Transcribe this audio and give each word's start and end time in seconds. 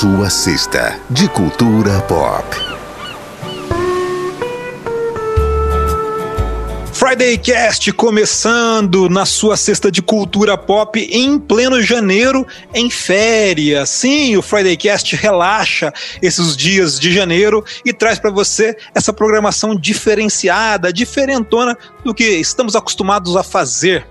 Sua 0.00 0.28
cesta 0.28 1.00
de 1.08 1.26
cultura 1.26 2.02
pop. 2.02 2.44
Friday 6.92 7.38
Cast 7.38 7.90
começando 7.94 9.08
na 9.08 9.24
sua 9.24 9.56
cesta 9.56 9.90
de 9.90 10.02
cultura 10.02 10.58
pop 10.58 11.00
em 11.00 11.38
pleno 11.38 11.80
janeiro, 11.80 12.46
em 12.74 12.90
férias. 12.90 13.88
Sim, 13.88 14.36
o 14.36 14.42
Friday 14.42 14.76
Cast 14.76 15.16
relaxa 15.16 15.90
esses 16.20 16.54
dias 16.54 17.00
de 17.00 17.10
janeiro 17.10 17.64
e 17.82 17.90
traz 17.90 18.18
para 18.18 18.30
você 18.30 18.76
essa 18.94 19.14
programação 19.14 19.74
diferenciada, 19.74 20.92
diferentona 20.92 21.74
do 22.04 22.14
que 22.14 22.22
estamos 22.22 22.76
acostumados 22.76 23.34
a 23.34 23.42
fazer. 23.42 24.06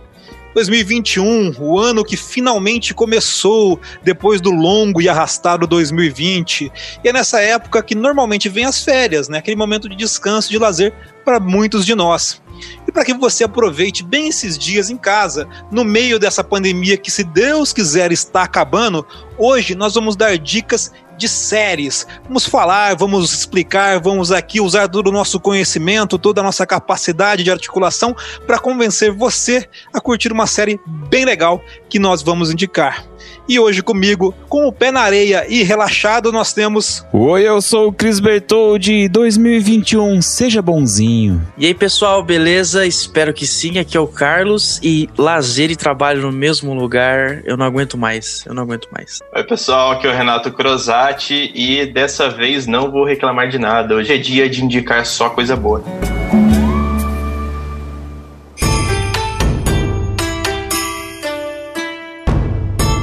2021, 0.56 1.56
o 1.60 1.78
ano 1.78 2.06
que 2.06 2.16
finalmente 2.16 2.94
começou 2.94 3.78
depois 4.02 4.40
do 4.40 4.52
longo 4.52 5.02
e 5.02 5.10
arrastado 5.10 5.68
2020. 5.68 6.72
E 7.04 7.10
é 7.10 7.12
nessa 7.12 7.42
época 7.42 7.84
que 7.84 7.94
normalmente 7.94 8.48
vem 8.48 8.64
as 8.64 8.82
férias, 8.82 9.28
né? 9.28 9.40
Aquele 9.40 9.58
momento 9.58 9.90
de 9.90 9.98
descanso, 9.98 10.50
de 10.50 10.58
lazer 10.58 10.94
para 11.26 11.42
muitos 11.42 11.86
de 11.86 11.94
nós. 11.94 12.42
E 12.88 12.92
para 12.92 13.04
que 13.04 13.14
você 13.14 13.44
aproveite 13.44 14.02
bem 14.02 14.30
esses 14.30 14.58
dias 14.58 14.90
em 14.90 14.96
casa, 14.96 15.46
no 15.70 15.84
meio 15.84 16.18
dessa 16.18 16.42
pandemia 16.42 16.96
que, 16.96 17.12
se 17.12 17.26
Deus 17.26 17.74
quiser, 17.74 18.14
está 18.14 18.44
acabando, 18.44 19.06
hoje 19.38 19.76
nós 19.76 19.96
vamos 19.96 20.16
dar 20.16 20.38
dicas 20.38 20.94
de 21.18 21.28
séries. 21.28 22.06
Vamos 22.26 22.46
falar, 22.46 22.96
vamos 22.96 23.34
explicar, 23.34 24.00
vamos 24.00 24.32
aqui 24.32 24.60
usar 24.60 24.88
todo 24.88 25.08
o 25.08 25.12
nosso 25.12 25.40
conhecimento, 25.40 26.18
toda 26.18 26.42
a 26.42 26.44
nossa 26.44 26.66
capacidade 26.66 27.44
de 27.44 27.52
articulação 27.52 28.16
para 28.46 28.60
convencer 28.60 29.12
você 29.12 29.68
a 29.94 30.00
curtir 30.00 30.32
uma 30.32 30.48
série 30.48 30.80
bem 31.10 31.26
legal 31.26 31.62
que 31.90 32.00
nós 32.00 32.22
vamos 32.22 32.52
indicar. 32.52 33.06
E 33.48 33.60
hoje 33.60 33.84
comigo, 33.84 34.34
com 34.50 34.68
o 34.68 34.72
pé 34.72 34.90
na 34.90 35.02
areia 35.02 35.46
e 35.48 35.62
relaxado, 35.62 36.32
nós 36.32 36.52
temos. 36.52 37.06
Oi, 37.14 37.48
eu 37.48 37.62
sou 37.62 37.90
o 37.90 37.94
Cris 37.94 38.20
Bertoldi, 38.20 39.08
2021, 39.08 40.20
seja 40.22 40.64
bonzinho. 40.64 41.46
E 41.56 41.68
aí, 41.68 41.74
pessoal, 41.74 42.24
beleza? 42.24 42.88
Espero 42.88 43.34
que 43.34 43.46
sim. 43.46 43.78
Aqui 43.78 43.96
é 43.96 44.00
o 44.00 44.08
Carlos 44.08 44.80
e 44.82 45.08
lazer 45.16 45.70
e 45.70 45.76
trabalho 45.76 46.24
no 46.24 46.32
mesmo 46.32 46.74
lugar, 46.74 47.44
eu 47.46 47.56
não 47.56 47.66
aguento 47.66 47.98
mais. 47.98 48.44
Eu 48.48 48.56
não 48.56 48.64
aguento 48.64 48.88
mais. 48.92 49.20
Oi, 49.36 49.44
pessoal, 49.44 49.92
aqui 49.92 50.08
é 50.08 50.10
o 50.10 50.14
Renato 50.14 50.52
Crosati 50.52 51.52
e 51.54 51.86
dessa 51.86 52.30
vez 52.30 52.66
não 52.66 52.90
vou 52.92 53.06
reclamar 53.06 53.48
de 53.48 53.60
nada. 53.60 53.94
Hoje 53.94 54.12
é 54.12 54.18
dia 54.18 54.50
de 54.50 54.64
indicar 54.64 55.06
só 55.06 55.30
coisa 55.30 55.56
boa. 55.56 55.84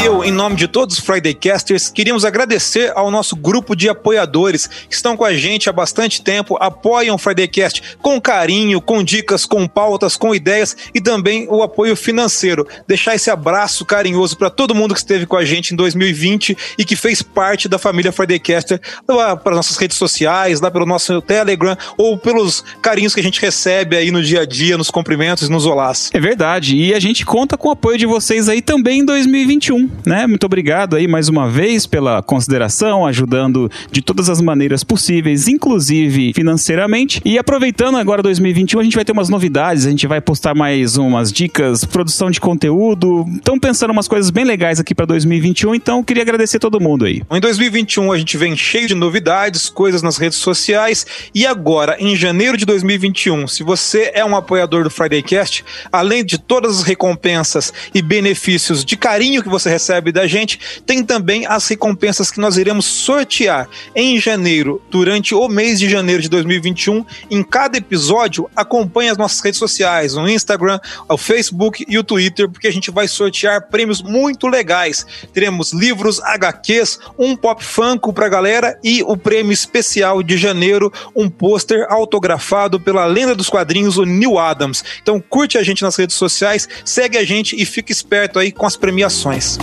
E 0.00 0.04
eu, 0.06 0.24
em 0.24 0.32
nome 0.32 0.56
de 0.56 0.66
todos 0.66 0.96
os 0.96 1.04
Friday 1.04 1.34
Casters, 1.34 1.90
queríamos 1.90 2.24
agradecer 2.24 2.90
ao 2.96 3.10
nosso 3.10 3.36
grupo 3.36 3.76
de 3.76 3.86
apoiadores 3.86 4.66
que 4.66 4.94
estão 4.94 5.14
com 5.14 5.26
a 5.26 5.34
gente 5.34 5.68
há 5.68 5.72
bastante 5.72 6.22
tempo, 6.22 6.56
apoiam 6.58 7.16
o 7.16 7.18
Friday 7.18 7.46
Cast 7.46 7.82
com 8.00 8.18
carinho, 8.18 8.80
com 8.80 9.04
dicas, 9.04 9.44
com 9.44 9.68
pautas, 9.68 10.16
com 10.16 10.34
ideias 10.34 10.74
e 10.94 11.02
também 11.02 11.46
o 11.50 11.62
apoio 11.62 11.94
financeiro. 11.94 12.66
Deixar 12.88 13.14
esse 13.14 13.30
abraço 13.30 13.84
carinhoso 13.84 14.38
para 14.38 14.48
todo 14.48 14.74
mundo 14.74 14.94
que 14.94 15.00
esteve 15.00 15.26
com 15.26 15.36
a 15.36 15.44
gente 15.44 15.74
em 15.74 15.76
2020 15.76 16.56
e 16.78 16.84
que 16.84 16.96
fez 16.96 17.20
parte 17.20 17.68
da 17.68 17.78
família 17.78 18.10
Friday 18.10 18.38
Caster, 18.38 18.80
lá 19.06 19.36
para 19.36 19.54
nossas 19.54 19.76
redes 19.76 19.98
sociais, 19.98 20.62
lá 20.62 20.70
pelo 20.70 20.86
nosso 20.86 21.20
Telegram 21.20 21.76
ou 21.98 22.16
pelos 22.16 22.64
carinhos 22.80 23.12
que 23.12 23.20
a 23.20 23.24
gente 23.24 23.38
recebe 23.38 23.98
aí 23.98 24.10
no 24.10 24.22
dia 24.22 24.40
a 24.40 24.46
dia, 24.46 24.78
nos 24.78 24.90
cumprimentos 24.90 25.46
e 25.46 25.52
nos 25.52 25.66
olás. 25.66 26.08
É 26.14 26.18
verdade, 26.18 26.74
e 26.74 26.94
a 26.94 26.98
gente 26.98 27.26
conta 27.26 27.58
com 27.58 27.68
o 27.68 27.72
apoio 27.72 27.98
de 27.98 28.06
vocês 28.06 28.48
aí 28.48 28.62
também 28.62 29.00
em 29.00 29.04
2021 29.04 29.89
né? 30.04 30.26
Muito 30.26 30.44
obrigado 30.44 30.96
aí 30.96 31.06
mais 31.06 31.28
uma 31.28 31.48
vez 31.48 31.86
pela 31.86 32.22
consideração, 32.22 33.06
ajudando 33.06 33.70
de 33.90 34.00
todas 34.02 34.28
as 34.28 34.40
maneiras 34.40 34.82
possíveis, 34.82 35.48
inclusive 35.48 36.32
financeiramente. 36.34 37.20
E 37.24 37.38
aproveitando 37.38 37.96
agora 37.96 38.22
2021, 38.22 38.80
a 38.80 38.84
gente 38.84 38.96
vai 38.96 39.04
ter 39.04 39.12
umas 39.12 39.28
novidades, 39.28 39.86
a 39.86 39.90
gente 39.90 40.06
vai 40.06 40.20
postar 40.20 40.54
mais 40.54 40.96
umas 40.96 41.32
dicas, 41.32 41.84
produção 41.84 42.30
de 42.30 42.40
conteúdo. 42.40 43.26
Estão 43.36 43.58
pensando 43.58 43.90
umas 43.90 44.08
coisas 44.08 44.30
bem 44.30 44.44
legais 44.44 44.80
aqui 44.80 44.94
para 44.94 45.06
2021, 45.06 45.74
então 45.74 46.02
queria 46.02 46.22
agradecer 46.22 46.58
todo 46.58 46.80
mundo 46.80 47.04
aí. 47.04 47.22
Em 47.30 47.40
2021 47.40 48.12
a 48.12 48.18
gente 48.18 48.36
vem 48.36 48.56
cheio 48.56 48.88
de 48.88 48.94
novidades, 48.94 49.68
coisas 49.68 50.02
nas 50.02 50.16
redes 50.16 50.38
sociais 50.38 51.06
e 51.34 51.46
agora 51.46 51.96
em 51.98 52.16
janeiro 52.16 52.56
de 52.56 52.64
2021, 52.64 53.46
se 53.46 53.62
você 53.62 54.10
é 54.14 54.24
um 54.24 54.36
apoiador 54.36 54.84
do 54.84 54.90
Friday 54.90 55.22
Cast, 55.22 55.64
além 55.92 56.24
de 56.24 56.38
todas 56.38 56.78
as 56.78 56.82
recompensas 56.82 57.72
e 57.94 58.00
benefícios 58.00 58.84
de 58.84 58.96
carinho 58.96 59.42
que 59.42 59.48
você 59.48 59.68
recebe 59.68 59.79
da 60.12 60.26
gente, 60.26 60.58
tem 60.86 61.04
também 61.04 61.46
as 61.46 61.66
recompensas 61.68 62.30
que 62.30 62.40
nós 62.40 62.56
iremos 62.56 62.86
sortear 62.86 63.68
em 63.94 64.18
janeiro, 64.18 64.82
durante 64.90 65.34
o 65.34 65.48
mês 65.48 65.78
de 65.78 65.88
janeiro 65.88 66.22
de 66.22 66.28
2021. 66.28 67.04
Em 67.30 67.42
cada 67.42 67.78
episódio, 67.78 68.48
acompanhe 68.54 69.10
as 69.10 69.18
nossas 69.18 69.40
redes 69.40 69.58
sociais, 69.58 70.14
no 70.14 70.28
Instagram, 70.28 70.78
o 71.08 71.16
Facebook 71.16 71.84
e 71.88 71.98
o 71.98 72.04
Twitter, 72.04 72.48
porque 72.48 72.68
a 72.68 72.72
gente 72.72 72.90
vai 72.90 73.08
sortear 73.08 73.68
prêmios 73.68 74.02
muito 74.02 74.46
legais. 74.46 75.06
Teremos 75.32 75.72
livros, 75.72 76.20
HQs, 76.20 76.98
um 77.18 77.36
pop 77.36 77.64
funko 77.64 78.12
pra 78.12 78.28
galera 78.28 78.78
e 78.82 79.02
o 79.02 79.16
prêmio 79.16 79.52
especial 79.52 80.22
de 80.22 80.36
janeiro, 80.36 80.92
um 81.14 81.28
pôster 81.28 81.86
autografado 81.88 82.80
pela 82.80 83.06
lenda 83.06 83.34
dos 83.34 83.48
quadrinhos, 83.48 83.96
o 83.96 84.04
Neil 84.04 84.38
Adams. 84.38 84.84
Então 85.02 85.20
curte 85.20 85.58
a 85.58 85.62
gente 85.62 85.82
nas 85.82 85.96
redes 85.96 86.16
sociais, 86.16 86.68
segue 86.84 87.18
a 87.18 87.24
gente 87.24 87.60
e 87.60 87.64
fique 87.64 87.92
esperto 87.92 88.38
aí 88.38 88.52
com 88.52 88.66
as 88.66 88.76
premiações. 88.76 89.58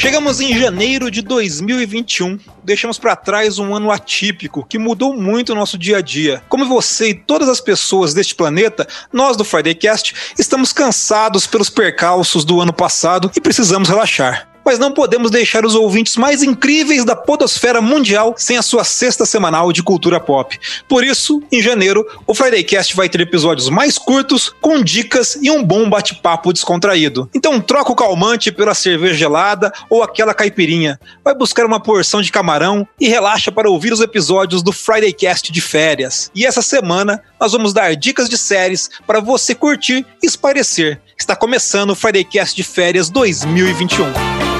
Chegamos 0.00 0.40
em 0.40 0.58
janeiro 0.58 1.10
de 1.10 1.20
2021. 1.20 2.38
Deixamos 2.64 2.98
para 2.98 3.14
trás 3.14 3.58
um 3.58 3.74
ano 3.74 3.90
atípico 3.90 4.64
que 4.64 4.78
mudou 4.78 5.14
muito 5.14 5.52
o 5.52 5.54
nosso 5.54 5.76
dia 5.76 5.98
a 5.98 6.00
dia. 6.00 6.42
Como 6.48 6.64
você 6.64 7.10
e 7.10 7.14
todas 7.14 7.50
as 7.50 7.60
pessoas 7.60 8.14
deste 8.14 8.34
planeta, 8.34 8.88
nós 9.12 9.36
do 9.36 9.44
Friday 9.44 9.74
Cast 9.74 10.14
estamos 10.38 10.72
cansados 10.72 11.46
pelos 11.46 11.68
percalços 11.68 12.46
do 12.46 12.62
ano 12.62 12.72
passado 12.72 13.30
e 13.36 13.42
precisamos 13.42 13.90
relaxar 13.90 14.49
mas 14.64 14.78
não 14.78 14.92
podemos 14.92 15.30
deixar 15.30 15.64
os 15.64 15.74
ouvintes 15.74 16.16
mais 16.16 16.42
incríveis 16.42 17.04
da 17.04 17.16
podosfera 17.16 17.80
mundial 17.80 18.34
sem 18.36 18.56
a 18.56 18.62
sua 18.62 18.84
sexta 18.84 19.26
semanal 19.26 19.72
de 19.72 19.82
cultura 19.82 20.20
pop. 20.20 20.58
Por 20.88 21.04
isso, 21.04 21.42
em 21.50 21.60
janeiro, 21.62 22.06
o 22.26 22.34
Friday 22.34 22.64
Cast 22.64 22.94
vai 22.94 23.08
ter 23.08 23.20
episódios 23.20 23.68
mais 23.68 23.98
curtos, 23.98 24.52
com 24.60 24.82
dicas 24.82 25.38
e 25.40 25.50
um 25.50 25.62
bom 25.62 25.88
bate-papo 25.88 26.52
descontraído. 26.52 27.28
Então 27.34 27.60
troca 27.60 27.92
o 27.92 27.96
calmante 27.96 28.52
pela 28.52 28.74
cerveja 28.74 29.14
gelada 29.14 29.72
ou 29.88 30.02
aquela 30.02 30.34
caipirinha. 30.34 30.98
Vai 31.24 31.34
buscar 31.34 31.66
uma 31.66 31.80
porção 31.80 32.22
de 32.22 32.32
camarão 32.32 32.86
e 32.98 33.08
relaxa 33.08 33.50
para 33.52 33.70
ouvir 33.70 33.92
os 33.92 34.00
episódios 34.00 34.62
do 34.62 34.72
Friday 34.72 35.12
Cast 35.12 35.52
de 35.52 35.60
férias. 35.60 36.30
E 36.34 36.46
essa 36.46 36.62
semana 36.62 37.22
nós 37.40 37.52
vamos 37.52 37.72
dar 37.72 37.94
dicas 37.96 38.28
de 38.28 38.36
séries 38.36 38.90
para 39.06 39.20
você 39.20 39.54
curtir 39.54 40.06
e 40.22 40.26
esparecer 40.26 41.00
Está 41.20 41.36
começando 41.36 41.90
o 41.90 41.94
Friday 41.94 42.24
Cast 42.24 42.56
de 42.56 42.64
férias 42.64 43.10
2021. 43.10 44.59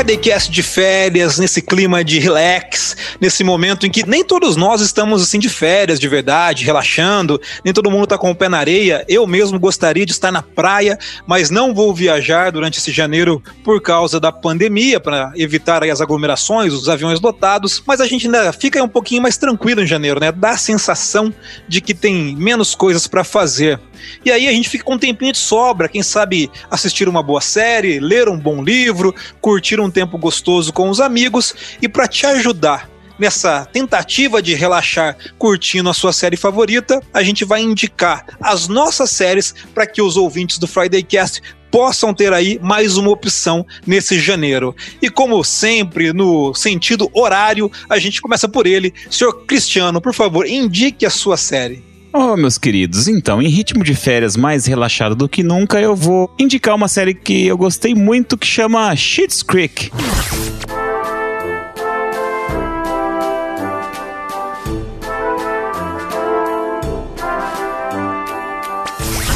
Fridaycast 0.00 0.50
de 0.50 0.62
férias, 0.62 1.38
nesse 1.38 1.60
clima 1.60 2.02
de 2.02 2.18
relax, 2.18 2.96
nesse 3.20 3.44
momento 3.44 3.86
em 3.86 3.90
que 3.90 4.08
nem 4.08 4.24
todos 4.24 4.56
nós 4.56 4.80
estamos 4.80 5.22
assim 5.22 5.38
de 5.38 5.50
férias 5.50 6.00
de 6.00 6.08
verdade, 6.08 6.64
relaxando, 6.64 7.38
nem 7.62 7.74
todo 7.74 7.90
mundo 7.90 8.04
está 8.04 8.16
com 8.16 8.30
o 8.30 8.34
pé 8.34 8.48
na 8.48 8.56
areia. 8.56 9.04
Eu 9.06 9.26
mesmo 9.26 9.60
gostaria 9.60 10.06
de 10.06 10.12
estar 10.12 10.32
na 10.32 10.40
praia, 10.40 10.98
mas 11.26 11.50
não 11.50 11.74
vou 11.74 11.94
viajar 11.94 12.50
durante 12.50 12.78
esse 12.78 12.90
janeiro 12.90 13.42
por 13.62 13.82
causa 13.82 14.18
da 14.18 14.32
pandemia, 14.32 14.98
para 14.98 15.34
evitar 15.36 15.84
as 15.84 16.00
aglomerações, 16.00 16.72
os 16.72 16.88
aviões 16.88 17.20
lotados, 17.20 17.82
mas 17.86 18.00
a 18.00 18.06
gente 18.06 18.24
ainda 18.24 18.54
fica 18.54 18.82
um 18.82 18.88
pouquinho 18.88 19.20
mais 19.20 19.36
tranquilo 19.36 19.82
em 19.82 19.86
janeiro, 19.86 20.18
né? 20.18 20.32
Dá 20.32 20.52
a 20.52 20.56
sensação 20.56 21.30
de 21.68 21.82
que 21.82 21.92
tem 21.92 22.34
menos 22.36 22.74
coisas 22.74 23.06
para 23.06 23.22
fazer. 23.22 23.78
E 24.24 24.30
aí 24.30 24.48
a 24.48 24.52
gente 24.52 24.68
fica 24.68 24.84
com 24.84 24.94
um 24.94 24.98
tempinho 24.98 25.32
de 25.32 25.38
sobra, 25.38 25.88
quem 25.88 26.02
sabe 26.02 26.50
assistir 26.70 27.08
uma 27.08 27.22
boa 27.22 27.40
série, 27.40 28.00
ler 28.00 28.28
um 28.28 28.38
bom 28.38 28.62
livro, 28.62 29.14
curtir 29.40 29.80
um 29.80 29.90
tempo 29.90 30.18
gostoso 30.18 30.72
com 30.72 30.88
os 30.88 31.00
amigos 31.00 31.54
e 31.80 31.88
para 31.88 32.06
te 32.06 32.26
ajudar 32.26 32.88
nessa 33.20 33.66
tentativa 33.66 34.40
de 34.40 34.54
relaxar 34.54 35.14
curtindo 35.38 35.90
a 35.90 35.94
sua 35.94 36.10
série 36.10 36.38
favorita, 36.38 37.02
a 37.12 37.22
gente 37.22 37.44
vai 37.44 37.60
indicar 37.60 38.24
as 38.40 38.66
nossas 38.66 39.10
séries 39.10 39.54
para 39.74 39.86
que 39.86 40.00
os 40.00 40.16
ouvintes 40.16 40.56
do 40.56 40.66
Friday 40.66 41.02
Cast 41.02 41.42
possam 41.70 42.12
ter 42.12 42.32
aí 42.32 42.58
mais 42.62 42.96
uma 42.96 43.10
opção 43.10 43.64
nesse 43.86 44.18
janeiro. 44.18 44.74
E 45.00 45.10
como 45.10 45.44
sempre, 45.44 46.12
no 46.12 46.54
sentido 46.54 47.10
horário, 47.12 47.70
a 47.88 47.98
gente 47.98 48.20
começa 48.20 48.48
por 48.48 48.66
ele. 48.66 48.92
Senhor 49.10 49.44
Cristiano, 49.44 50.00
por 50.00 50.14
favor, 50.14 50.46
indique 50.46 51.04
a 51.04 51.10
sua 51.10 51.36
série. 51.36 51.89
Oh, 52.12 52.36
meus 52.36 52.58
queridos, 52.58 53.06
então, 53.06 53.40
em 53.40 53.46
ritmo 53.46 53.84
de 53.84 53.94
férias 53.94 54.36
mais 54.36 54.66
relaxado 54.66 55.14
do 55.14 55.28
que 55.28 55.44
nunca, 55.44 55.80
eu 55.80 55.94
vou 55.94 56.28
indicar 56.38 56.74
uma 56.74 56.88
série 56.88 57.14
que 57.14 57.46
eu 57.46 57.56
gostei 57.56 57.94
muito 57.94 58.36
que 58.36 58.46
chama 58.46 58.94
Schitt's 58.96 59.44
Creek. 59.44 59.92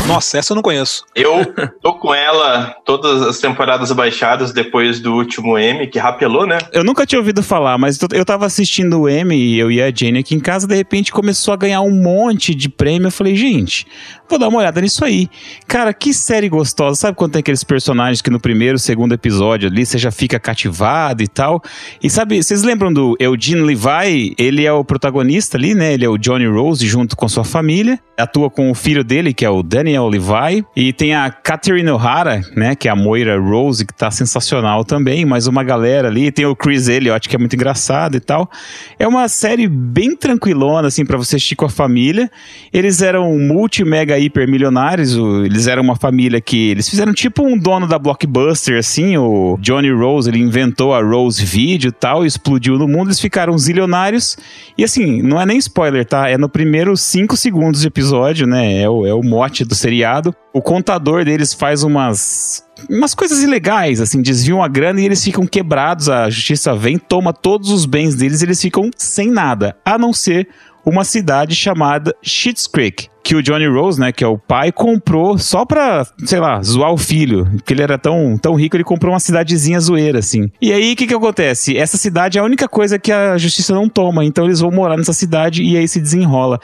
Nossa, 0.07 0.39
essa 0.39 0.53
eu 0.53 0.55
não 0.55 0.63
conheço. 0.63 1.05
Eu 1.15 1.47
tô 1.81 1.95
com 1.95 2.15
ela 2.15 2.77
todas 2.85 3.23
as 3.23 3.39
temporadas 3.39 3.91
baixadas 3.93 4.53
depois 4.53 5.01
do 5.01 5.15
último 5.15 5.59
M, 5.59 5.87
que 5.87 5.99
rapelou, 5.99 6.47
né? 6.47 6.59
Eu 6.73 6.85
nunca 6.85 7.07
tinha 7.07 7.19
ouvido 7.19 7.43
falar, 7.43 7.79
mas 7.79 7.99
eu 8.13 8.25
tava 8.25 8.45
assistindo 8.45 9.01
o 9.01 9.09
M, 9.09 9.57
eu 9.57 9.71
e 9.71 9.81
a 9.81 9.91
Jane 9.95 10.19
aqui 10.19 10.35
em 10.35 10.41
casa, 10.41 10.67
de 10.67 10.75
repente 10.75 11.11
começou 11.11 11.55
a 11.55 11.57
ganhar 11.57 11.81
um 11.81 11.91
monte 11.91 12.55
de 12.55 12.69
prêmio. 12.69 13.07
Eu 13.07 13.13
falei, 13.13 13.35
gente, 13.35 13.87
vou 14.29 14.39
dar 14.39 14.49
uma 14.49 14.59
olhada 14.59 14.81
nisso 14.81 15.05
aí. 15.05 15.29
Cara, 15.67 15.95
que 15.95 16.13
série 16.13 16.49
gostosa. 16.49 17.01
Sabe 17.01 17.17
quando 17.17 17.33
tem 17.33 17.41
aqueles 17.41 17.65
personagens 17.65 18.21
que 18.21 18.31
no 18.31 18.39
primeiro, 18.39 18.79
segundo 18.79 19.15
episódio 19.15 19.69
ali 19.69 19.87
você 19.87 19.97
já 19.97 20.11
fica 20.11 20.39
cativado 20.39 21.23
e 21.23 21.29
tal? 21.29 21.63
E 22.03 22.11
sabe, 22.11 22.43
vocês 22.43 22.63
lembram 22.63 22.93
do 22.93 23.17
Eugene 23.19 23.63
Levi? 23.63 24.35
Ele 24.39 24.67
é 24.67 24.73
o 24.73 24.85
protagonista 24.85 25.57
ali, 25.57 25.75
né? 25.75 25.95
Ele 25.95 26.05
é 26.05 26.09
o 26.09 26.19
Johnny 26.19 26.47
Rose 26.47 26.87
junto 26.87 27.17
com 27.17 27.29
sua 27.29 27.45
família. 27.45 27.99
Atua 28.17 28.49
com 28.49 28.71
o 28.71 28.75
filho 28.75 29.03
dele, 29.03 29.35
que 29.35 29.45
é 29.45 29.51
o 29.51 29.63
Daniel 29.95 30.09
Levi. 30.09 30.65
E 30.75 30.93
tem 30.93 31.15
a 31.15 31.31
Catherine 31.31 31.89
O'Hara, 31.91 32.41
né? 32.57 32.75
Que 32.75 32.89
é 32.89 32.91
a 32.91 32.97
Moira 32.97 33.39
Rose, 33.39 33.87
que 33.87 33.95
tá 33.95 34.11
sensacional 34.11 34.85
também. 34.85 35.25
Mais 35.25 35.47
uma 35.47 35.63
galera 35.63 36.09
ali. 36.09 36.33
Tem 36.33 36.45
o 36.45 36.57
Chris 36.57 36.89
Elliott, 36.89 37.29
que 37.29 37.37
é 37.37 37.39
muito 37.39 37.55
engraçado 37.55 38.17
e 38.17 38.21
tal. 38.21 38.51
É 38.99 39.07
uma 39.07 39.29
série 39.29 39.69
bem 39.69 40.17
tranquilona, 40.17 40.89
assim, 40.89 41.05
para 41.05 41.17
você 41.17 41.37
assistir 41.37 41.55
com 41.55 41.65
a 41.65 41.69
família. 41.69 42.31
Eles 42.73 43.03
eram 43.03 43.39
multi-mega 43.39 44.19
hipermilionários. 44.19 45.17
Eles 45.45 45.67
eram 45.67 45.83
uma 45.83 45.97
família 45.97 46.41
que 46.41 46.71
eles 46.71 46.89
fizeram 46.89 47.13
tipo 47.13 47.45
um 47.45 47.57
dono 47.57 47.87
da 47.87 47.99
Blockbuster, 47.99 48.79
assim. 48.79 49.17
O 49.17 49.57
Johnny 49.61 49.93
Rose, 49.93 50.29
ele 50.29 50.41
inventou 50.41 50.93
a 50.93 51.01
Rose 51.01 51.45
Video 51.45 51.89
e 51.89 51.93
tal, 51.93 52.27
explodiu 52.27 52.77
no 52.79 52.89
mundo. 52.89 53.09
Eles 53.09 53.21
ficaram 53.21 53.57
zilionários. 53.57 54.37
E 54.77 54.83
assim, 54.83 55.23
não 55.23 55.41
é 55.41 55.47
nem 55.47 55.59
spoiler, 55.59 56.05
tá? 56.05 56.29
É 56.29 56.37
no 56.37 56.49
primeiro 56.49 56.97
cinco 56.97 57.37
segundos 57.37 57.83
de 57.83 57.87
episódio, 57.87 58.47
né? 58.47 58.83
É 58.83 58.89
o, 58.89 59.07
é 59.07 59.15
o 59.15 59.23
mote 59.23 59.65
do 59.65 59.75
seriado. 59.85 60.35
O 60.53 60.63
contador 60.63 61.25
deles 61.25 61.53
faz 61.53 61.83
umas 61.83 62.65
umas 62.89 63.15
coisas 63.15 63.43
ilegais, 63.43 64.01
assim, 64.01 64.21
desviam 64.21 64.63
a 64.63 64.69
grana 64.69 65.01
e 65.01 65.05
eles 65.05 65.23
ficam 65.23 65.47
quebrados. 65.47 66.09
A 66.09 66.31
justiça 66.31 66.75
vem, 66.75 66.99
toma 66.99 67.33
todos 67.33 67.71
os 67.71 67.85
bens 67.85 68.15
deles 68.15 68.41
e 68.41 68.47
eles 68.47 68.61
ficam 68.61 68.91
sem 68.97 69.31
nada, 69.31 69.77
a 69.85 69.99
não 69.99 70.13
ser 70.13 70.49
uma 70.85 71.05
cidade 71.05 71.55
chamada 71.55 72.15
Schitt's 72.23 72.67
Creek 72.67 73.09
que 73.25 73.35
o 73.35 73.43
Johnny 73.43 73.67
Rose, 73.67 73.99
né, 73.99 74.13
que 74.13 74.23
é 74.23 74.27
o 74.27 74.37
pai, 74.37 74.71
comprou 74.71 75.39
só 75.39 75.65
pra, 75.65 76.07
sei 76.27 76.39
lá, 76.39 76.63
zoar 76.63 76.93
o 76.93 76.99
filho. 76.99 77.47
Porque 77.55 77.73
ele 77.73 77.83
era 77.83 77.97
tão, 77.97 78.37
tão 78.37 78.55
rico, 78.55 78.77
ele 78.77 78.85
comprou 78.85 79.15
uma 79.15 79.19
cidadezinha 79.19 79.81
zoeira, 79.81 80.19
assim. 80.19 80.51
E 80.61 80.71
aí, 80.71 80.93
o 80.93 80.97
que 80.97 81.07
que 81.07 81.15
acontece? 81.15 81.75
Essa 81.75 81.97
cidade 81.97 82.37
é 82.37 82.43
a 82.43 82.45
única 82.45 82.69
coisa 82.69 82.99
que 82.99 83.11
a 83.11 83.39
justiça 83.39 83.75
não 83.75 83.89
toma. 83.89 84.27
Então 84.27 84.45
eles 84.45 84.61
vão 84.61 84.71
morar 84.71 84.99
nessa 84.99 85.15
cidade 85.15 85.63
e 85.63 85.75
aí 85.75 85.89
se 85.89 86.01
desenrola. 86.01 86.61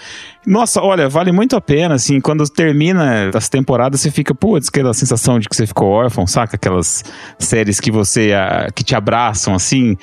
Nossa, 0.47 0.83
olha, 0.83 1.09
vale 1.09 1.33
muito 1.33 1.57
a 1.57 1.61
pena, 1.61 1.95
assim, 1.95 2.21
quando 2.21 2.49
termina 2.49 3.31
as 3.35 3.49
temporadas, 3.49 4.01
você 4.01 4.11
fica, 4.11 4.35
putz, 4.35 4.69
aquela 4.69 4.93
sensação 4.95 5.39
de 5.39 5.49
que 5.49 5.57
você 5.57 5.67
ficou 5.67 5.89
órfão, 5.89 6.27
saca? 6.27 6.57
Aquelas 6.57 7.05
séries 7.39 7.79
que 7.79 7.91
você, 7.91 8.33
que 8.75 8.83
te 8.83 8.95
abraçam, 8.95 9.55
assim. 9.55 9.97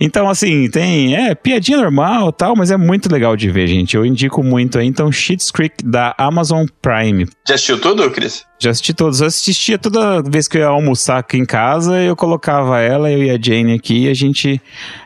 Então, 0.00 0.28
assim, 0.28 0.68
tem, 0.68 1.14
é, 1.14 1.34
piadinha 1.34 1.78
normal 1.78 2.32
tal, 2.32 2.56
mas 2.56 2.70
é 2.70 2.76
muito 2.76 3.10
legal 3.10 3.36
de 3.36 3.48
ver, 3.50 3.68
gente. 3.68 3.96
Eu 3.96 4.04
indico 4.04 4.42
muito 4.42 4.78
aí. 4.78 4.86
Então, 4.86 5.10
Schitt's 5.10 5.50
Creek 5.50 5.84
da 5.84 6.03
Amazon 6.18 6.66
Prime. 6.82 7.26
Já 7.46 7.54
assistiu 7.54 7.80
tudo, 7.80 8.10
Cris? 8.10 8.44
Já 8.58 8.70
assisti 8.70 8.92
todos. 8.92 9.20
Eu 9.20 9.28
assistia 9.28 9.78
toda 9.78 10.22
vez 10.22 10.48
que 10.48 10.58
eu 10.58 10.62
ia 10.62 10.66
almoçar 10.66 11.18
aqui 11.18 11.36
em 11.36 11.44
casa, 11.46 12.02
eu 12.02 12.16
colocava 12.16 12.80
ela, 12.80 13.10
eu 13.10 13.22
e 13.22 13.30
a 13.30 13.38
Jane 13.40 13.74
aqui, 13.74 14.06
e 14.06 14.08
a 14.08 14.14
gente 14.14 14.60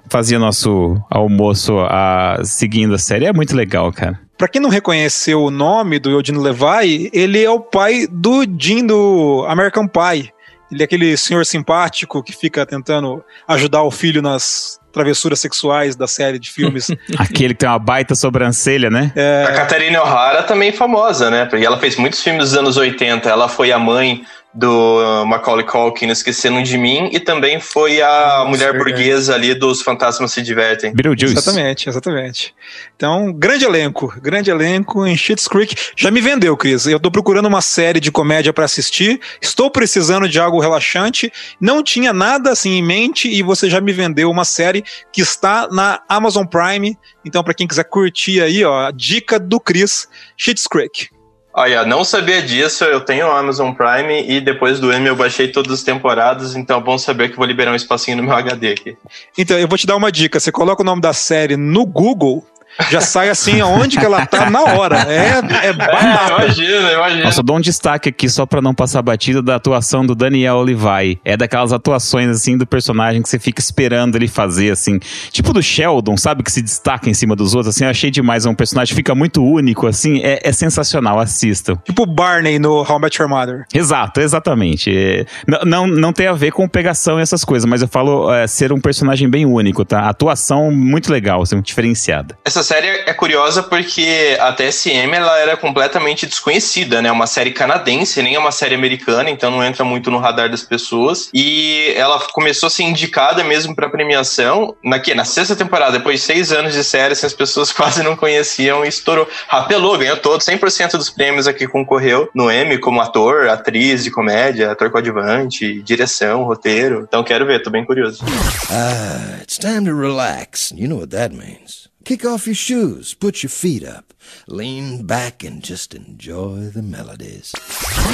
fazia 0.09 0.39
nosso 0.39 0.97
almoço 1.11 1.79
a, 1.81 2.41
seguindo 2.45 2.95
a 2.95 2.99
série. 2.99 3.27
É 3.27 3.33
muito 3.33 3.55
legal, 3.55 3.93
cara. 3.93 4.19
Pra 4.39 4.49
quem 4.49 4.63
não 4.63 4.71
reconheceu 4.71 5.43
o 5.43 5.51
nome 5.51 5.99
do 5.99 6.11
Eugene 6.11 6.39
Levi, 6.39 7.11
ele 7.13 7.43
é 7.43 7.51
o 7.51 7.61
pai 7.61 8.07
do 8.11 8.45
Jim 8.59 8.87
do 8.87 9.45
American 9.49 9.87
Pie. 9.89 10.33
Ele 10.71 10.83
é 10.83 10.85
aquele 10.85 11.17
senhor 11.17 11.45
simpático 11.45 12.23
que 12.23 12.33
fica 12.33 12.65
tentando 12.65 13.23
ajudar 13.49 13.83
o 13.83 13.91
filho 13.91 14.23
nas 14.23 14.79
travessuras 14.99 15.39
sexuais 15.39 15.95
da 15.95 16.09
série 16.09 16.39
de 16.39 16.51
filmes. 16.51 16.89
Aquele 17.17 17.55
que 17.55 17.61
tem 17.61 17.69
uma 17.69 17.79
baita 17.79 18.15
sobrancelha, 18.15 18.91
né? 18.91 19.13
É... 19.15 19.45
A 19.49 19.53
Catarina 19.53 20.03
O'Hara 20.03 20.43
também 20.43 20.71
é 20.71 20.73
famosa, 20.73 21.31
né? 21.31 21.45
Porque 21.45 21.65
ela 21.65 21.79
fez 21.79 21.97
muitos 21.97 22.21
filmes 22.23 22.51
dos 22.51 22.59
anos 22.59 22.77
80. 22.77 23.29
Ela 23.29 23.49
foi 23.49 23.71
a 23.71 23.79
mãe 23.79 24.23
do 24.59 25.25
Macaulay 25.25 25.65
Culkin 25.65 26.09
Esquecendo 26.09 26.61
de 26.65 26.77
Mim 26.77 27.11
e 27.13 27.21
também 27.21 27.61
foi 27.61 28.03
a 28.03 28.45
mulher 28.45 28.77
burguesa 28.77 29.37
ali 29.37 29.55
dos 29.55 29.83
Fantasmas 29.83 30.33
Se 30.33 30.43
Divertem. 30.43 30.93
Beetlejuice. 30.93 31.35
Exatamente, 31.35 31.89
exatamente. 31.89 32.55
Então, 32.97 33.33
grande 33.33 33.65
elenco, 33.65 34.13
grande 34.21 34.51
elenco 34.51 35.07
em 35.07 35.17
Schitt's 35.17 35.47
Creek. 35.47 35.77
Já 35.97 36.11
me 36.11 36.21
vendeu, 36.21 36.57
Cris. 36.57 36.87
Eu 36.87 36.99
tô 36.99 37.09
procurando 37.09 37.47
uma 37.47 37.61
série 37.61 38.01
de 38.01 38.11
comédia 38.11 38.53
para 38.53 38.65
assistir, 38.65 39.21
estou 39.41 39.71
precisando 39.71 40.29
de 40.29 40.41
algo 40.41 40.59
relaxante, 40.59 41.33
não 41.61 41.81
tinha 41.81 42.13
nada 42.13 42.51
assim 42.51 42.79
em 42.79 42.83
mente 42.83 43.29
e 43.29 43.45
você 43.45 43.71
já 43.71 43.81
me 43.81 43.93
vendeu 43.93 44.29
uma 44.29 44.45
série 44.45 44.83
que 45.13 45.21
está 45.21 45.69
na 45.71 46.03
Amazon 46.09 46.45
Prime. 46.45 46.99
Então, 47.25 47.45
para 47.45 47.55
quem 47.55 47.69
quiser 47.69 47.85
curtir 47.85 48.43
aí, 48.43 48.65
ó, 48.65 48.87
a 48.87 48.91
dica 48.91 49.39
do 49.39 49.61
Chris, 49.61 50.09
Schitt's 50.37 50.67
Creek. 50.67 51.11
Olha, 51.59 51.85
não 51.85 52.05
sabia 52.05 52.41
disso, 52.41 52.85
eu 52.85 53.01
tenho 53.01 53.27
o 53.27 53.33
Amazon 53.33 53.73
Prime 53.73 54.25
e 54.29 54.41
depois 54.41 54.79
do 54.79 54.93
M 54.93 55.05
eu 55.09 55.17
baixei 55.17 55.49
todas 55.49 55.73
as 55.73 55.83
temporadas, 55.83 56.55
então 56.55 56.79
é 56.79 56.81
bom 56.81 56.97
saber 56.97 57.31
que 57.31 57.37
vou 57.37 57.45
liberar 57.45 57.73
um 57.73 57.75
espacinho 57.75 58.19
no 58.19 58.23
meu 58.23 58.33
HD 58.33 58.69
aqui. 58.71 58.97
Então, 59.37 59.59
eu 59.59 59.67
vou 59.67 59.77
te 59.77 59.85
dar 59.85 59.97
uma 59.97 60.13
dica, 60.13 60.39
você 60.39 60.53
coloca 60.53 60.83
o 60.83 60.87
nome 60.87 61.03
da 61.03 61.13
série 61.13 61.57
no 61.57 61.85
Google, 61.85 62.47
já 62.91 63.01
sai 63.01 63.29
assim 63.29 63.61
aonde 63.61 63.99
que 63.99 64.05
ela 64.05 64.25
tá 64.27 64.49
na 64.49 64.63
hora. 64.63 64.99
É, 65.09 65.67
é 65.69 65.73
batata. 65.73 66.33
É, 66.33 66.45
imagina, 66.45 66.93
imagina. 66.93 67.25
Nossa, 67.25 67.41
eu 67.41 67.45
dou 67.45 67.57
um 67.57 67.61
destaque 67.61 68.09
aqui 68.09 68.29
só 68.29 68.47
pra 68.47 68.63
não 68.63 68.75
passar 68.75 69.03
batida 69.03 69.43
da 69.43 69.57
atuação 69.57 70.07
do 70.07 70.15
Daniel 70.15 70.61
Levi. 70.63 71.21
É 71.25 71.37
daquelas 71.37 71.73
atuações, 71.73 72.29
assim, 72.29 72.57
do 72.57 72.67
personagem 72.67 73.23
que 73.23 73.29
você 73.29 73.39
fica 73.39 73.61
esperando 73.61 74.17
ele 74.17 74.29
fazer, 74.29 74.71
assim. 74.71 74.99
Tipo 75.31 75.53
do 75.53 75.63
Sheldon, 75.63 76.17
sabe? 76.17 76.43
Que 76.43 76.53
se 76.53 76.63
destaca 76.63 77.11
em 77.11 77.15
cima 77.15 77.35
dos 77.35 77.55
outros, 77.55 77.75
assim. 77.75 77.85
Eu 77.85 77.91
achei 77.91 78.11
demais. 78.11 78.47
É 78.47 78.49
um 78.49 78.55
personagem 78.55 78.93
que 78.93 78.97
fica 78.97 79.15
muito 79.15 79.45
único, 79.45 79.87
assim. 79.87 80.21
É, 80.23 80.41
é 80.43 80.53
sensacional, 80.53 81.19
assistam. 81.19 81.77
Tipo 81.85 82.07
Barney 82.07 82.59
no 82.59 82.83
How 82.83 82.99
I 82.99 83.01
Met 83.01 83.21
Your 83.21 83.29
Mother. 83.29 83.65
Exato, 83.75 84.21
exatamente. 84.21 84.91
É, 84.95 85.27
não, 85.65 85.87
não 85.87 86.13
tem 86.13 86.27
a 86.27 86.33
ver 86.33 86.53
com 86.53 86.69
pegação 86.69 87.19
e 87.19 87.23
essas 87.23 87.45
coisas, 87.45 87.69
mas 87.69 87.83
eu 87.83 87.89
falo 87.89 88.33
é, 88.33 88.47
ser 88.47 88.73
um 88.73 88.81
personagem 88.81 89.29
bem 89.29 89.45
único, 89.45 89.85
tá? 89.85 90.09
Atuação 90.09 90.71
muito 90.71 91.13
legal, 91.13 91.43
assim, 91.43 91.61
diferenciada. 91.61 92.37
Essa 92.45 92.63
série 92.69 92.87
é 93.07 93.15
curiosa 93.15 93.63
porque 93.63 94.37
a 94.39 94.53
TSM 94.53 95.15
ela 95.15 95.39
era 95.39 95.57
completamente 95.57 96.27
desconhecida, 96.27 97.01
né? 97.01 97.11
Uma 97.11 97.27
série 97.27 97.51
canadense, 97.51 98.21
nem 98.21 98.35
é 98.35 98.39
uma 98.39 98.53
série 98.53 98.75
americana, 98.75 99.31
então 99.31 99.51
não 99.51 99.65
entra 99.65 99.85
muito 99.85 100.11
no 100.11 100.19
radar 100.19 100.51
das 100.51 100.63
pessoas. 100.63 101.31
E 101.33 101.95
ela 101.97 102.21
começou 102.33 102.67
a 102.67 102.71
ser 102.71 102.83
indicada 102.83 103.43
mesmo 103.43 103.75
para 103.75 103.89
premiação 103.89 104.77
na, 104.85 104.99
que, 104.99 105.15
na 105.15 105.25
sexta 105.25 105.57
temporada, 105.57 105.93
depois 105.93 106.21
de 106.21 106.27
seis 106.27 106.53
anos 106.53 106.75
de 106.75 106.85
série, 106.85 107.15
assim, 107.15 107.25
as 107.25 107.33
pessoas 107.33 107.73
quase 107.73 108.03
não 108.03 108.15
conheciam 108.15 108.85
e 108.85 108.89
estourou. 108.89 109.27
Rapelou, 109.49 109.97
ganhou 109.97 110.19
todo, 110.19 110.43
100% 110.43 110.93
dos 110.93 111.09
prêmios 111.09 111.49
aqui 111.49 111.67
concorreu 111.67 112.29
no 112.35 112.53
Emmy 112.53 112.77
como 112.77 113.01
ator, 113.01 113.49
atriz 113.49 114.05
de 114.05 114.11
comédia, 114.11 114.73
ator 114.73 114.91
coadjuvante, 114.91 115.81
direção, 115.83 116.43
roteiro. 116.43 117.07
Então 117.09 117.25
quero 117.25 117.47
ver, 117.47 117.63
tô 117.63 117.71
bem 117.71 117.87
curioso. 117.87 118.23
Ah, 118.71 119.39
it's 119.41 119.57
time 119.57 119.87
to 119.87 119.97
relax. 119.97 120.71
You 120.77 120.87
know 120.87 120.99
what 120.99 121.11
that 121.17 121.35
means. 121.35 121.89
Kick 122.09 122.27
off 122.27 122.47
your 122.47 122.55
shoes, 122.55 123.13
put 123.13 123.43
your 123.43 123.51
feet 123.51 123.85
up, 123.85 124.15
lean 124.49 125.05
back 125.05 125.47
and 125.47 125.61
just 125.63 125.95
enjoy 125.95 126.71
the 126.73 126.81
melodies. 126.81 127.53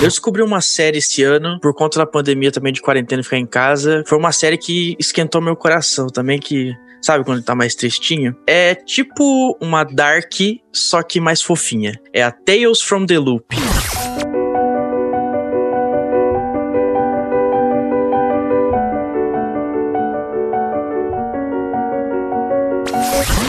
Eu 0.03 0.09
descobri 0.09 0.43
uma 0.43 0.61
série 0.61 0.99
esse 0.99 1.23
ano, 1.23 1.61
por 1.61 1.73
conta 1.73 2.01
da 2.01 2.05
pandemia 2.05 2.51
também 2.51 2.73
de 2.73 2.83
quarentena 2.83 3.21
e 3.21 3.23
ficar 3.23 3.39
em 3.39 3.47
casa. 3.47 4.03
Foi 4.05 4.19
uma 4.19 4.33
série 4.33 4.59
que 4.59 4.97
esquentou 4.99 5.41
meu 5.41 5.55
coração 5.55 6.09
também, 6.09 6.41
que 6.41 6.75
Sabe 7.01 7.23
quando 7.23 7.45
tá 7.45 7.55
mais 7.55 7.75
tristinho? 7.77 8.35
É 8.47 8.75
tipo 8.75 9.57
uma 9.61 9.85
Dark, 9.85 10.33
só 10.73 11.03
que 11.03 11.21
mais 11.21 11.43
fofinha. 11.43 12.01
É 12.15 12.23
a 12.23 12.33
Tales 12.33 12.81
from 12.81 13.05
the 13.05 13.19
Loop. 13.19 13.55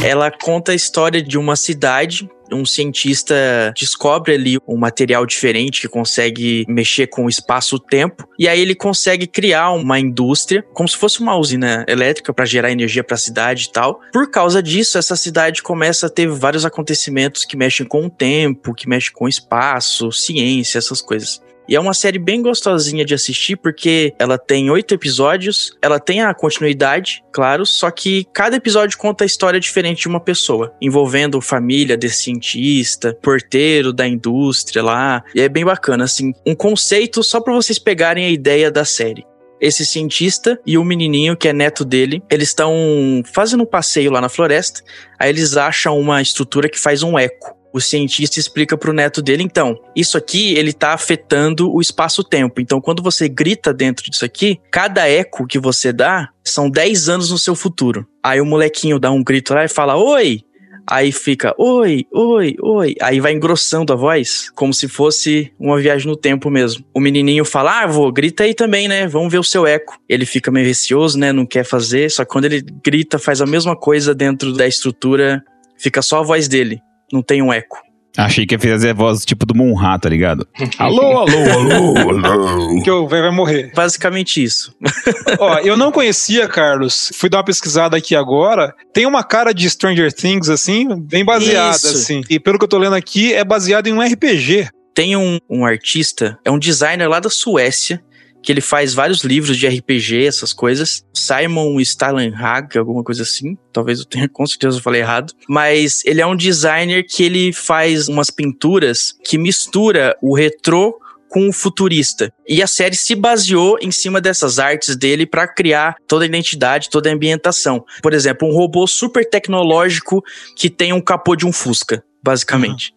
Ela 0.05 0.29
conta 0.29 0.71
a 0.71 0.75
história 0.75 1.19
de 1.19 1.35
uma 1.35 1.55
cidade 1.55 2.29
um 2.51 2.63
cientista 2.63 3.73
descobre 3.75 4.33
ali 4.33 4.59
um 4.67 4.77
material 4.77 5.25
diferente 5.25 5.81
que 5.81 5.87
consegue 5.87 6.63
mexer 6.67 7.07
com 7.07 7.25
o 7.25 7.29
espaço-tempo 7.29 8.27
e 8.37 8.47
aí 8.47 8.59
ele 8.59 8.75
consegue 8.75 9.25
criar 9.25 9.71
uma 9.71 9.99
indústria 9.99 10.63
como 10.73 10.87
se 10.87 10.95
fosse 10.95 11.21
uma 11.21 11.35
usina 11.35 11.83
elétrica 11.87 12.31
para 12.33 12.45
gerar 12.45 12.71
energia 12.71 13.03
para 13.03 13.15
a 13.15 13.17
cidade 13.17 13.65
e 13.65 13.71
tal. 13.71 13.99
Por 14.13 14.29
causa 14.29 14.61
disso, 14.61 14.97
essa 14.97 15.15
cidade 15.15 15.63
começa 15.63 16.07
a 16.07 16.09
ter 16.09 16.27
vários 16.27 16.65
acontecimentos 16.65 17.43
que 17.43 17.57
mexem 17.57 17.85
com 17.85 18.05
o 18.05 18.09
tempo, 18.09 18.75
que 18.75 18.87
mexem 18.87 19.11
com 19.11 19.25
o 19.25 19.29
espaço, 19.29 20.11
ciência, 20.11 20.77
essas 20.77 21.01
coisas. 21.01 21.41
E 21.67 21.75
é 21.75 21.79
uma 21.79 21.93
série 21.93 22.19
bem 22.19 22.41
gostosinha 22.41 23.03
de 23.03 23.13
assistir, 23.13 23.55
porque 23.55 24.13
ela 24.19 24.37
tem 24.37 24.69
oito 24.69 24.93
episódios, 24.93 25.75
ela 25.81 25.99
tem 25.99 26.21
a 26.21 26.33
continuidade, 26.33 27.23
claro, 27.31 27.65
só 27.65 27.89
que 27.89 28.25
cada 28.33 28.55
episódio 28.55 28.97
conta 28.97 29.23
a 29.23 29.25
história 29.25 29.59
diferente 29.59 30.01
de 30.01 30.07
uma 30.07 30.19
pessoa, 30.19 30.73
envolvendo 30.81 31.41
família 31.41 31.97
desse 31.97 32.23
cientista, 32.23 33.17
porteiro 33.21 33.91
da 33.91 34.07
indústria 34.07 34.83
lá. 34.83 35.23
E 35.33 35.41
é 35.41 35.49
bem 35.49 35.65
bacana, 35.65 36.03
assim, 36.03 36.33
um 36.45 36.55
conceito 36.55 37.23
só 37.23 37.41
para 37.41 37.53
vocês 37.53 37.79
pegarem 37.79 38.25
a 38.25 38.29
ideia 38.29 38.69
da 38.69 38.85
série 38.85 39.25
esse 39.59 39.85
cientista 39.85 40.59
e 40.65 40.77
o 40.77 40.83
menininho 40.83 41.35
que 41.35 41.47
é 41.47 41.53
neto 41.53 41.85
dele, 41.85 42.21
eles 42.29 42.49
estão 42.49 43.23
fazendo 43.33 43.63
um 43.63 43.65
passeio 43.65 44.11
lá 44.11 44.19
na 44.19 44.29
floresta. 44.29 44.81
Aí 45.17 45.29
eles 45.29 45.55
acham 45.55 45.97
uma 45.99 46.21
estrutura 46.21 46.69
que 46.69 46.79
faz 46.79 47.01
um 47.01 47.17
eco 47.17 47.54
o 47.75 47.81
cientista 47.81 48.39
explica 48.39 48.77
pro 48.77 48.93
neto 48.93 49.21
dele, 49.21 49.43
então, 49.43 49.77
isso 49.93 50.17
aqui 50.17 50.53
ele 50.55 50.71
tá 50.71 50.93
afetando 50.93 51.69
o 51.69 51.81
espaço-tempo. 51.81 52.61
Então, 52.61 52.79
quando 52.79 53.03
você 53.03 53.27
grita 53.27 53.73
dentro 53.73 54.09
disso 54.09 54.23
aqui, 54.23 54.57
cada 54.71 55.05
eco 55.09 55.45
que 55.45 55.59
você 55.59 55.91
dá 55.91 56.29
são 56.41 56.69
10 56.69 57.09
anos 57.09 57.31
no 57.31 57.37
seu 57.37 57.53
futuro. 57.53 58.07
Aí 58.23 58.39
o 58.39 58.45
molequinho 58.45 58.97
dá 58.97 59.11
um 59.11 59.21
grito 59.21 59.53
lá 59.53 59.65
e 59.65 59.67
fala: 59.67 59.97
"Oi!" 59.97 60.39
Aí 60.87 61.11
fica, 61.11 61.53
oi, 61.57 62.05
oi, 62.13 62.55
oi. 62.61 62.95
Aí 63.01 63.19
vai 63.19 63.33
engrossando 63.33 63.91
a 63.91 63.95
voz, 63.95 64.51
como 64.55 64.71
se 64.71 64.87
fosse 64.87 65.51
uma 65.59 65.79
viagem 65.79 66.07
no 66.07 66.15
tempo 66.15 66.49
mesmo. 66.49 66.85
O 66.93 66.99
menininho 66.99 67.43
fala, 67.43 67.81
ah, 67.81 67.87
vô, 67.87 68.11
grita 68.11 68.43
aí 68.43 68.53
também, 68.53 68.87
né? 68.87 69.07
Vamos 69.07 69.31
ver 69.31 69.39
o 69.39 69.43
seu 69.43 69.65
eco. 69.65 69.97
Ele 70.07 70.27
fica 70.27 70.51
meio 70.51 70.67
receoso, 70.67 71.17
né? 71.17 71.33
Não 71.33 71.43
quer 71.43 71.65
fazer. 71.65 72.11
Só 72.11 72.23
que 72.23 72.29
quando 72.29 72.45
ele 72.45 72.63
grita, 72.83 73.17
faz 73.17 73.41
a 73.41 73.47
mesma 73.47 73.75
coisa 73.75 74.13
dentro 74.13 74.53
da 74.53 74.67
estrutura, 74.67 75.43
fica 75.75 76.03
só 76.03 76.19
a 76.19 76.23
voz 76.23 76.47
dele 76.47 76.79
não 77.11 77.21
tem 77.21 77.41
um 77.41 77.51
eco. 77.51 77.85
Achei 78.17 78.45
que 78.45 78.55
ia 78.55 78.59
fazer 78.59 78.91
a 78.91 78.93
voz 78.93 79.25
tipo 79.25 79.45
do 79.45 79.53
Monra, 79.53 79.99
tá 79.99 80.07
ligado? 80.07 80.47
alô, 80.79 81.17
alô, 81.17 81.51
alô, 81.51 82.25
alô. 82.25 82.81
Que 82.81 82.89
o 82.89 83.07
velho 83.07 83.23
vai 83.23 83.31
morrer. 83.31 83.71
Basicamente 83.75 84.41
isso. 84.41 84.73
Ó, 85.37 85.59
eu 85.59 85.75
não 85.75 85.91
conhecia, 85.91 86.47
Carlos. 86.47 87.11
Fui 87.15 87.29
dar 87.29 87.39
uma 87.39 87.43
pesquisada 87.43 87.97
aqui 87.97 88.15
agora. 88.15 88.73
Tem 88.93 89.05
uma 89.05 89.23
cara 89.23 89.53
de 89.53 89.69
Stranger 89.69 90.13
Things, 90.13 90.49
assim, 90.49 90.87
bem 91.01 91.25
baseada, 91.25 91.75
isso. 91.75 91.87
assim. 91.87 92.21
E 92.29 92.39
pelo 92.39 92.57
que 92.57 92.63
eu 92.63 92.69
tô 92.69 92.77
lendo 92.77 92.95
aqui, 92.95 93.33
é 93.33 93.43
baseado 93.43 93.87
em 93.87 93.93
um 93.93 94.01
RPG. 94.01 94.69
Tem 94.93 95.17
um, 95.17 95.37
um 95.49 95.65
artista, 95.65 96.39
é 96.45 96.49
um 96.49 96.57
designer 96.57 97.09
lá 97.09 97.19
da 97.19 97.29
Suécia, 97.29 98.01
que 98.45 98.51
ele 98.51 98.61
faz 98.61 98.93
vários 98.93 99.23
livros 99.23 99.57
de 99.57 99.67
RPG, 99.67 100.25
essas 100.25 100.53
coisas. 100.53 101.03
Simon 101.11 101.79
Stalenhag, 101.79 102.77
alguma 102.77 103.03
coisa 103.03 103.23
assim. 103.23 103.57
Talvez 103.73 103.99
eu 103.99 104.05
tenha, 104.05 104.29
com 104.29 104.45
certeza 104.45 104.77
eu 104.77 104.81
falei 104.81 105.01
errado. 105.01 105.33
Mas 105.49 106.03
ele 106.05 106.21
é 106.21 106.25
um 106.25 106.35
designer 106.35 107.03
que 107.03 107.23
ele 107.23 107.51
faz 107.51 108.07
umas 108.07 108.29
pinturas 108.29 109.13
que 109.23 109.37
mistura 109.37 110.15
o 110.21 110.35
retrô 110.35 110.95
com 111.27 111.49
o 111.49 111.51
futurista. 111.51 112.31
E 112.47 112.61
a 112.61 112.67
série 112.67 112.95
se 112.95 113.15
baseou 113.15 113.77
em 113.81 113.91
cima 113.91 114.21
dessas 114.21 114.59
artes 114.59 114.95
dele 114.95 115.25
para 115.25 115.47
criar 115.47 115.95
toda 116.07 116.23
a 116.23 116.27
identidade, 116.27 116.89
toda 116.89 117.09
a 117.09 117.13
ambientação. 117.13 117.83
Por 118.01 118.13
exemplo, 118.13 118.47
um 118.47 118.53
robô 118.53 118.85
super 118.85 119.27
tecnológico 119.27 120.23
que 120.55 120.69
tem 120.69 120.93
um 120.93 121.01
capô 121.01 121.35
de 121.35 121.45
um 121.45 121.51
Fusca, 121.51 122.03
basicamente. 122.23 122.91
Uhum. 122.91 122.95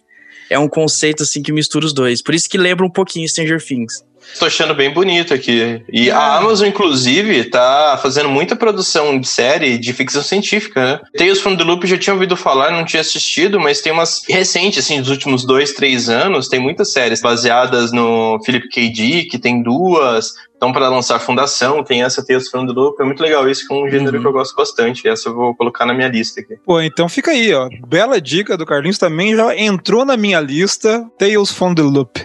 É 0.51 0.59
um 0.59 0.69
conceito 0.69 1.23
assim 1.23 1.43
que 1.43 1.53
mistura 1.53 1.85
os 1.85 1.93
dois. 1.93 2.23
Por 2.23 2.35
isso 2.35 2.49
que 2.49 2.57
lembra 2.57 2.85
um 2.87 2.91
pouquinho 2.91 3.29
Stranger 3.29 3.63
Things. 3.63 4.05
Tô 4.39 4.47
achando 4.47 4.75
bem 4.75 4.93
bonito 4.93 5.33
aqui. 5.33 5.83
E 5.93 6.11
a 6.11 6.37
Amazon, 6.37 6.69
inclusive, 6.69 7.45
tá 7.45 7.99
fazendo 8.03 8.29
muita 8.29 8.57
produção 8.57 9.19
de 9.19 9.27
série 9.27 9.79
de 9.79 9.93
ficção 9.93 10.23
científica, 10.23 10.85
né? 10.85 11.01
Tales 11.17 11.41
from 11.41 11.57
the 11.57 11.65
Loop 11.65 11.87
já 11.87 11.99
tinha 11.99 12.15
ouvido 12.15 12.37
falar, 12.37 12.71
não 12.71 12.85
tinha 12.85 13.01
assistido, 13.01 13.59
mas 13.59 13.81
tem 13.81 13.93
umas 13.93 14.23
recentes, 14.29 14.85
assim, 14.85 15.01
dos 15.01 15.11
últimos 15.11 15.45
dois, 15.45 15.73
três 15.73 16.09
anos, 16.09 16.49
tem 16.49 16.61
muitas 16.61 16.93
séries 16.93 17.21
baseadas 17.21 17.93
no 17.93 18.39
Philip 18.45 18.69
K. 18.69 18.89
Dick, 18.89 19.39
tem 19.39 19.63
duas, 19.63 20.35
estão 20.53 20.73
para 20.73 20.89
lançar 20.89 21.19
Fundação, 21.21 21.83
tem 21.83 22.03
essa 22.03 22.25
Tales 22.25 22.49
from 22.49 22.67
the 22.67 22.73
Loop, 22.73 23.01
é 23.01 23.05
muito 23.05 23.23
legal 23.23 23.49
isso, 23.49 23.67
que 23.67 23.73
é 23.73 23.77
um 23.77 23.89
gênero 23.89 24.17
uhum. 24.17 24.23
que 24.23 24.29
eu 24.29 24.33
gosto 24.33 24.55
bastante, 24.57 25.09
essa 25.09 25.29
eu 25.29 25.35
vou 25.35 25.55
colocar 25.55 25.87
na 25.87 25.95
minha 25.95 26.09
lista 26.09 26.41
aqui. 26.41 26.57
Pô, 26.65 26.81
então 26.81 27.09
fica 27.09 27.31
aí, 27.31 27.53
ó, 27.55 27.69
bela 27.87 28.21
dica 28.21 28.57
do 28.57 28.67
Carlinhos 28.67 28.99
também, 28.99 29.35
já 29.35 29.57
entrou 29.57 30.05
na 30.05 30.17
minha 30.17 30.41
lista, 30.41 31.05
Tales 31.19 31.51
from 31.51 31.75
the 31.75 31.83
Loop. 31.83 32.21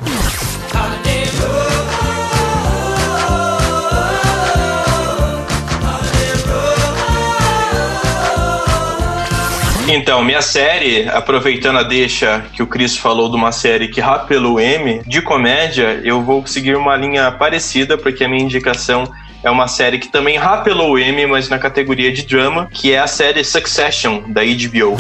Então, 9.96 10.24
minha 10.24 10.42
série, 10.42 11.08
aproveitando 11.08 11.78
a 11.78 11.84
deixa 11.84 12.44
que 12.52 12.64
o 12.64 12.68
Chris 12.68 12.98
falou 12.98 13.30
de 13.30 13.36
uma 13.36 13.52
série 13.52 13.88
que 13.88 14.02
rapelou 14.02 14.60
M, 14.60 15.04
de 15.06 15.22
comédia, 15.22 16.02
eu 16.04 16.20
vou 16.20 16.44
seguir 16.48 16.76
uma 16.76 16.96
linha 16.96 17.32
parecida, 17.32 17.96
porque 17.96 18.24
a 18.24 18.28
minha 18.28 18.44
indicação 18.44 19.04
é 19.44 19.52
uma 19.52 19.68
série 19.68 20.00
que 20.00 20.08
também 20.08 20.36
rapelou 20.36 20.98
M, 20.98 21.28
mas 21.28 21.48
na 21.48 21.60
categoria 21.60 22.12
de 22.12 22.24
drama, 22.24 22.68
que 22.74 22.92
é 22.92 22.98
a 22.98 23.06
série 23.06 23.44
Succession, 23.44 24.24
da 24.30 24.42
HBO. 24.42 24.98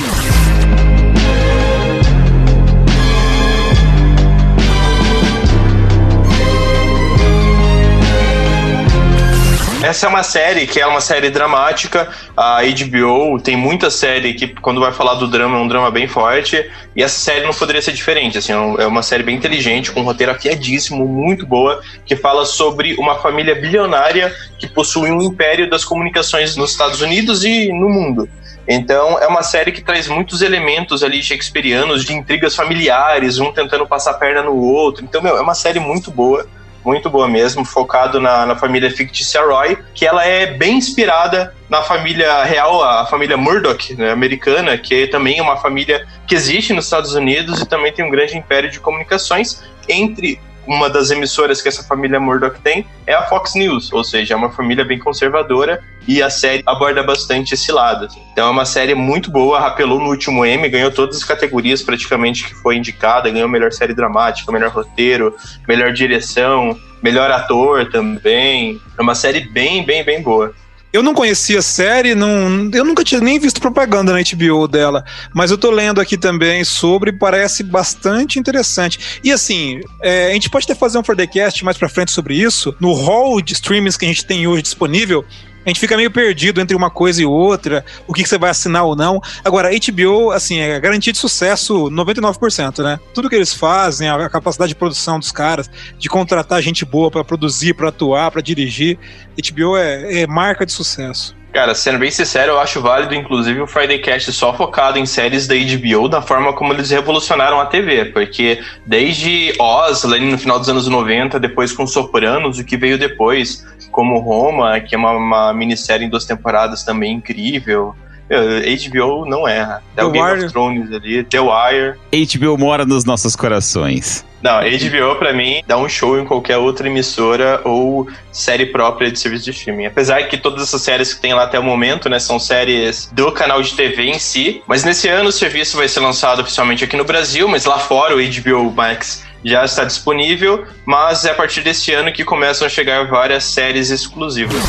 Essa 9.94 10.08
é 10.08 10.10
uma 10.10 10.24
série 10.24 10.66
que 10.66 10.80
é 10.80 10.88
uma 10.88 11.00
série 11.00 11.30
dramática. 11.30 12.10
A 12.36 12.62
HBO 12.64 13.40
tem 13.40 13.56
muita 13.56 13.92
série 13.92 14.34
que, 14.34 14.48
quando 14.48 14.82
vai 14.82 14.92
falar 14.92 15.14
do 15.14 15.28
drama, 15.28 15.56
é 15.56 15.62
um 15.62 15.68
drama 15.68 15.92
bem 15.92 16.08
forte. 16.08 16.68
E 16.96 17.04
essa 17.04 17.20
série 17.20 17.46
não 17.46 17.54
poderia 17.54 17.80
ser 17.80 17.92
diferente. 17.92 18.36
Assim, 18.40 18.52
é 18.52 18.88
uma 18.88 19.04
série 19.04 19.22
bem 19.22 19.36
inteligente, 19.36 19.92
com 19.92 20.00
um 20.02 20.04
roteiro 20.04 20.32
afiadíssimo, 20.32 21.08
muito 21.08 21.46
boa, 21.46 21.80
que 22.08 22.16
fala 22.16 22.44
sobre 22.44 22.96
uma 22.96 23.20
família 23.20 23.54
bilionária 23.54 24.36
que 24.58 24.66
possui 24.66 25.12
um 25.12 25.22
império 25.22 25.70
das 25.70 25.86
comunicações 25.86 26.56
nos 26.56 26.72
Estados 26.72 27.00
Unidos 27.00 27.44
e 27.44 27.72
no 27.72 27.88
mundo. 27.88 28.28
Então, 28.68 29.20
é 29.20 29.28
uma 29.28 29.44
série 29.44 29.72
que 29.72 29.84
traz 29.84 30.08
muitos 30.08 30.42
elementos 30.42 31.04
ali 31.04 31.22
shakespearianos, 31.22 32.04
de 32.04 32.14
intrigas 32.14 32.56
familiares, 32.56 33.38
um 33.38 33.52
tentando 33.52 33.86
passar 33.86 34.10
a 34.10 34.16
perna 34.16 34.42
no 34.42 34.56
outro. 34.56 35.04
Então, 35.04 35.22
meu, 35.22 35.38
é 35.38 35.42
uma 35.42 35.54
série 35.54 35.80
muito 35.80 36.10
boa 36.10 36.48
muito 36.84 37.10
boa 37.10 37.28
mesmo, 37.28 37.63
focado 37.63 38.20
na, 38.20 38.46
na 38.46 38.56
família 38.56 38.92
fictícia 38.92 39.42
Roy, 39.42 39.78
que 39.94 40.06
ela 40.06 40.25
é 40.25 40.46
bem 40.46 40.78
inspirada 40.78 41.54
na 41.70 41.82
família 41.82 42.44
real, 42.44 42.84
a 42.84 43.06
família 43.06 43.38
Murdoch, 43.38 43.96
né, 43.96 44.12
americana, 44.12 44.78
que 44.78 45.04
é 45.04 45.08
também 45.08 45.42
uma 45.42 45.58
família 45.58 46.06
que 46.28 46.36
existe 46.36 46.74
nos 46.74 46.86
Estados 46.86 47.13
Unidos 47.13 47.62
e 47.62 47.66
também 47.66 47.92
tem 47.92 48.06
um 48.06 48.10
grande 48.10 48.38
império 48.38 48.70
de 48.70 48.80
comunicações 48.80 49.63
entre 49.88 50.40
uma 50.65 50.89
das 50.89 51.12
emissoras 51.12 51.62
que 51.62 51.67
essa 51.67 51.84
família 51.84 52.20
Murdoch 52.20 52.60
tem 52.62 52.86
é 53.05 53.13
a 53.13 53.24
Fox 53.24 53.55
News, 53.55 53.91
ou 53.91 54.03
seja, 54.03 54.34
é 54.34 54.38
uma 54.38 54.51
família 54.51 54.86
bem 54.86 55.00
conservadora 55.00 55.84
e 56.08 56.22
a 56.22 56.29
série 56.29 56.63
aborda 56.65 57.03
bastante 57.03 57.53
esse 57.53 57.72
lado. 57.72 58.05
Assim. 58.05 58.22
Então 58.32 58.48
é 58.48 58.51
uma 58.51 58.65
série 58.65 58.96
muito 58.96 59.32
boa, 59.32 59.60
rapelou 59.60 60.00
no 60.00 60.10
último 60.10 60.46
M, 60.46 60.67
ganhou 60.70 60.91
todas 60.91 61.17
as 61.17 61.24
categorias 61.24 61.82
praticamente 61.82 62.46
que 62.46 62.55
foi 62.55 62.77
indicada, 62.77 63.29
ganhou 63.29 63.48
melhor 63.48 63.72
série 63.72 63.93
dramática, 63.93 64.51
melhor 64.51 64.70
roteiro, 64.70 65.36
melhor 65.67 65.91
direção, 65.91 66.77
melhor 67.01 67.29
ator 67.32 67.89
também. 67.89 68.79
É 68.98 69.01
uma 69.01 69.15
série 69.15 69.41
bem, 69.41 69.86
bem, 69.86 70.03
bem 70.03 70.22
boa. 70.22 70.53
Eu 70.94 71.02
não 71.02 71.16
conhecia 71.16 71.58
a 71.58 71.62
série, 71.64 72.14
não, 72.14 72.70
eu 72.72 72.86
nunca 72.86 73.04
tinha 73.04 73.20
nem 73.20 73.40
visto 73.40 73.60
propaganda 73.60 74.14
na 74.14 74.20
HBO 74.22 74.68
dela, 74.68 75.04
mas 75.34 75.50
eu 75.50 75.58
tô 75.58 75.72
lendo 75.72 76.00
aqui 76.00 76.16
também 76.16 76.64
sobre, 76.64 77.12
parece 77.12 77.64
bastante 77.64 78.38
interessante. 78.38 79.20
E 79.24 79.32
assim, 79.32 79.82
é, 80.00 80.28
a 80.28 80.34
gente 80.34 80.52
pode 80.52 80.66
até 80.66 80.76
fazer 80.76 81.00
um 81.00 81.04
Fordecast 81.04 81.66
mais 81.66 81.80
pra 81.80 81.90
frente 81.90 82.12
sobre 82.12 82.36
isso. 82.36 82.76
No 82.80 82.94
hall 82.94 83.42
de 83.42 83.54
streamings 83.54 83.98
que 83.98 84.06
a 84.06 84.08
gente 84.08 84.24
tem 84.24 84.46
hoje 84.46 84.62
disponível, 84.62 85.26
a 85.65 85.70
gente 85.70 85.79
fica 85.79 85.96
meio 85.98 86.12
perdido 86.12 86.62
entre 86.62 86.75
uma 86.75 86.89
coisa 86.89 87.22
e 87.22 87.25
outra, 87.25 87.86
o 88.08 88.13
que, 88.13 88.24
que 88.24 88.29
você 88.29 88.38
vai 88.38 88.50
assinar 88.50 88.84
ou 88.84 88.96
não. 88.96 89.22
Agora, 89.43 89.70
HBO, 89.70 90.32
assim, 90.32 90.60
é 90.60 90.79
garantia 90.79 91.13
de 91.13 91.20
sucesso 91.20 91.89
99%, 91.89 92.84
né? 92.84 93.00
Tudo 93.13 93.29
que 93.29 93.36
eles 93.36 93.53
fazem, 93.53 94.10
a 94.10 94.29
capacidade 94.29 94.70
de 94.70 94.75
produção 94.75 95.20
dos 95.20 95.32
caras, 95.32 95.70
de 95.98 96.10
contratar 96.10 96.62
gente 96.62 96.86
boa 96.86 97.10
para 97.10 97.24
produzir, 97.24 97.74
para 97.74 97.89
atuar, 97.89 98.32
para 98.32 98.41
dirigir, 98.41 98.98
HBO 99.38 99.77
é, 99.77 100.22
é 100.22 100.27
marca 100.27 100.65
de 100.65 100.72
sucesso. 100.72 101.36
Cara, 101.53 101.75
sendo 101.75 102.00
bem 102.00 102.10
sincero, 102.10 102.53
eu 102.53 102.60
acho 102.60 102.82
válido, 102.82 103.13
inclusive, 103.13 103.62
o 103.62 103.67
Friday 103.67 104.00
Cast 104.00 104.34
só 104.34 104.58
focado 104.58 104.98
em 104.98 105.05
séries 105.05 105.46
da 105.46 105.53
HBO, 105.53 106.10
da 106.10 106.20
forma 106.20 106.51
como 106.53 106.74
eles 106.74 106.89
revolucionaram 106.89 107.60
a 107.60 107.67
TV, 107.67 108.05
porque 108.05 108.60
desde 108.88 109.53
Oz, 109.60 110.03
no 110.03 110.38
final 110.39 110.58
dos 110.58 110.67
anos 110.67 110.88
90, 110.88 111.39
depois 111.39 111.72
com 111.72 111.86
Sopranos, 111.86 112.58
o 112.58 112.63
que 112.63 112.75
veio 112.75 112.98
depois, 112.98 113.63
como 113.94 114.20
Roma, 114.20 114.80
que 114.82 114.96
é 114.96 114.98
uma, 114.98 115.12
uma 115.12 115.54
minissérie 115.54 116.06
em 116.06 116.10
duas 116.10 116.26
temporadas 116.26 116.84
também 116.84 117.14
incrível, 117.14 117.96
HBO 118.30 119.26
não 119.26 119.48
erra. 119.48 119.82
Até 119.94 120.02
The 120.02 120.04
o 120.04 120.12
Game 120.12 120.28
Wire. 120.28 120.46
of 120.46 120.54
Thrones 120.54 120.92
ali, 120.92 121.24
The 121.24 121.40
Wire. 121.40 122.00
HBO 122.12 122.58
mora 122.58 122.86
nos 122.86 123.06
nossos 123.06 123.36
corações. 123.36 124.26
Não, 124.42 124.60
HBO 124.60 125.16
pra 125.18 125.32
mim 125.32 125.62
dá 125.66 125.78
um 125.78 125.88
show 125.88 126.20
em 126.20 126.26
qualquer 126.26 126.58
outra 126.58 126.88
emissora 126.88 127.62
ou 127.64 128.10
série 128.32 128.66
própria 128.66 129.10
de 129.10 129.18
serviço 129.18 129.46
de 129.46 129.52
streaming. 129.52 129.86
Apesar 129.86 130.22
que 130.24 130.36
todas 130.36 130.64
essas 130.64 130.82
séries 130.82 131.14
que 131.14 131.22
tem 131.22 131.34
lá 131.34 131.44
até 131.44 131.58
o 131.58 131.64
momento, 131.64 132.10
né, 132.10 132.20
são 132.20 132.38
séries 132.38 133.10
do 133.14 133.32
canal 133.32 133.62
de 133.62 133.74
TV 133.74 134.04
em 134.04 134.20
si. 134.20 134.62
Mas 134.68 134.84
nesse 134.84 135.08
ano 135.08 135.30
o 135.30 135.32
serviço 135.32 135.78
vai 135.78 135.88
ser 135.88 136.02
lançado 136.02 136.42
oficialmente 136.42 136.84
aqui 136.84 136.98
no 136.98 137.06
Brasil, 137.06 137.48
mas 137.48 137.66
lá 137.66 137.80
fora 137.80 138.16
o 138.16 138.20
HBO 138.20 138.72
Max 138.72 139.24
já 139.44 139.66
está 139.66 139.84
disponível, 139.84 140.66
mas 140.86 141.26
é 141.26 141.32
a 141.32 141.34
partir 141.34 141.62
deste 141.62 141.94
ano 141.94 142.12
que 142.12 142.24
começam 142.24 142.66
a 142.66 142.70
chegar 142.70 143.08
várias 143.08 143.44
séries 143.44 143.90
exclusivas. 143.90 144.62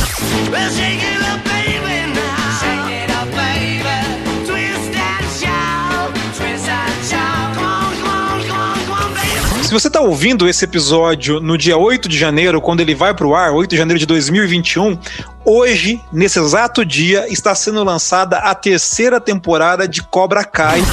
Se 9.63 9.73
você 9.73 9.87
está 9.87 9.99
ouvindo 9.99 10.47
esse 10.47 10.63
episódio 10.63 11.39
no 11.39 11.57
dia 11.57 11.75
8 11.75 12.07
de 12.07 12.17
janeiro, 12.17 12.61
quando 12.61 12.81
ele 12.81 12.93
vai 12.93 13.15
para 13.15 13.25
o 13.25 13.35
ar, 13.35 13.51
8 13.51 13.71
de 13.71 13.77
janeiro 13.77 13.99
de 13.99 14.05
2021, 14.05 14.97
hoje, 15.43 15.99
nesse 16.13 16.39
exato 16.39 16.85
dia, 16.85 17.25
está 17.27 17.55
sendo 17.55 17.83
lançada 17.83 18.37
a 18.37 18.53
terceira 18.53 19.19
temporada 19.19 19.87
de 19.87 20.03
Cobra 20.03 20.43
Kai. 20.43 20.83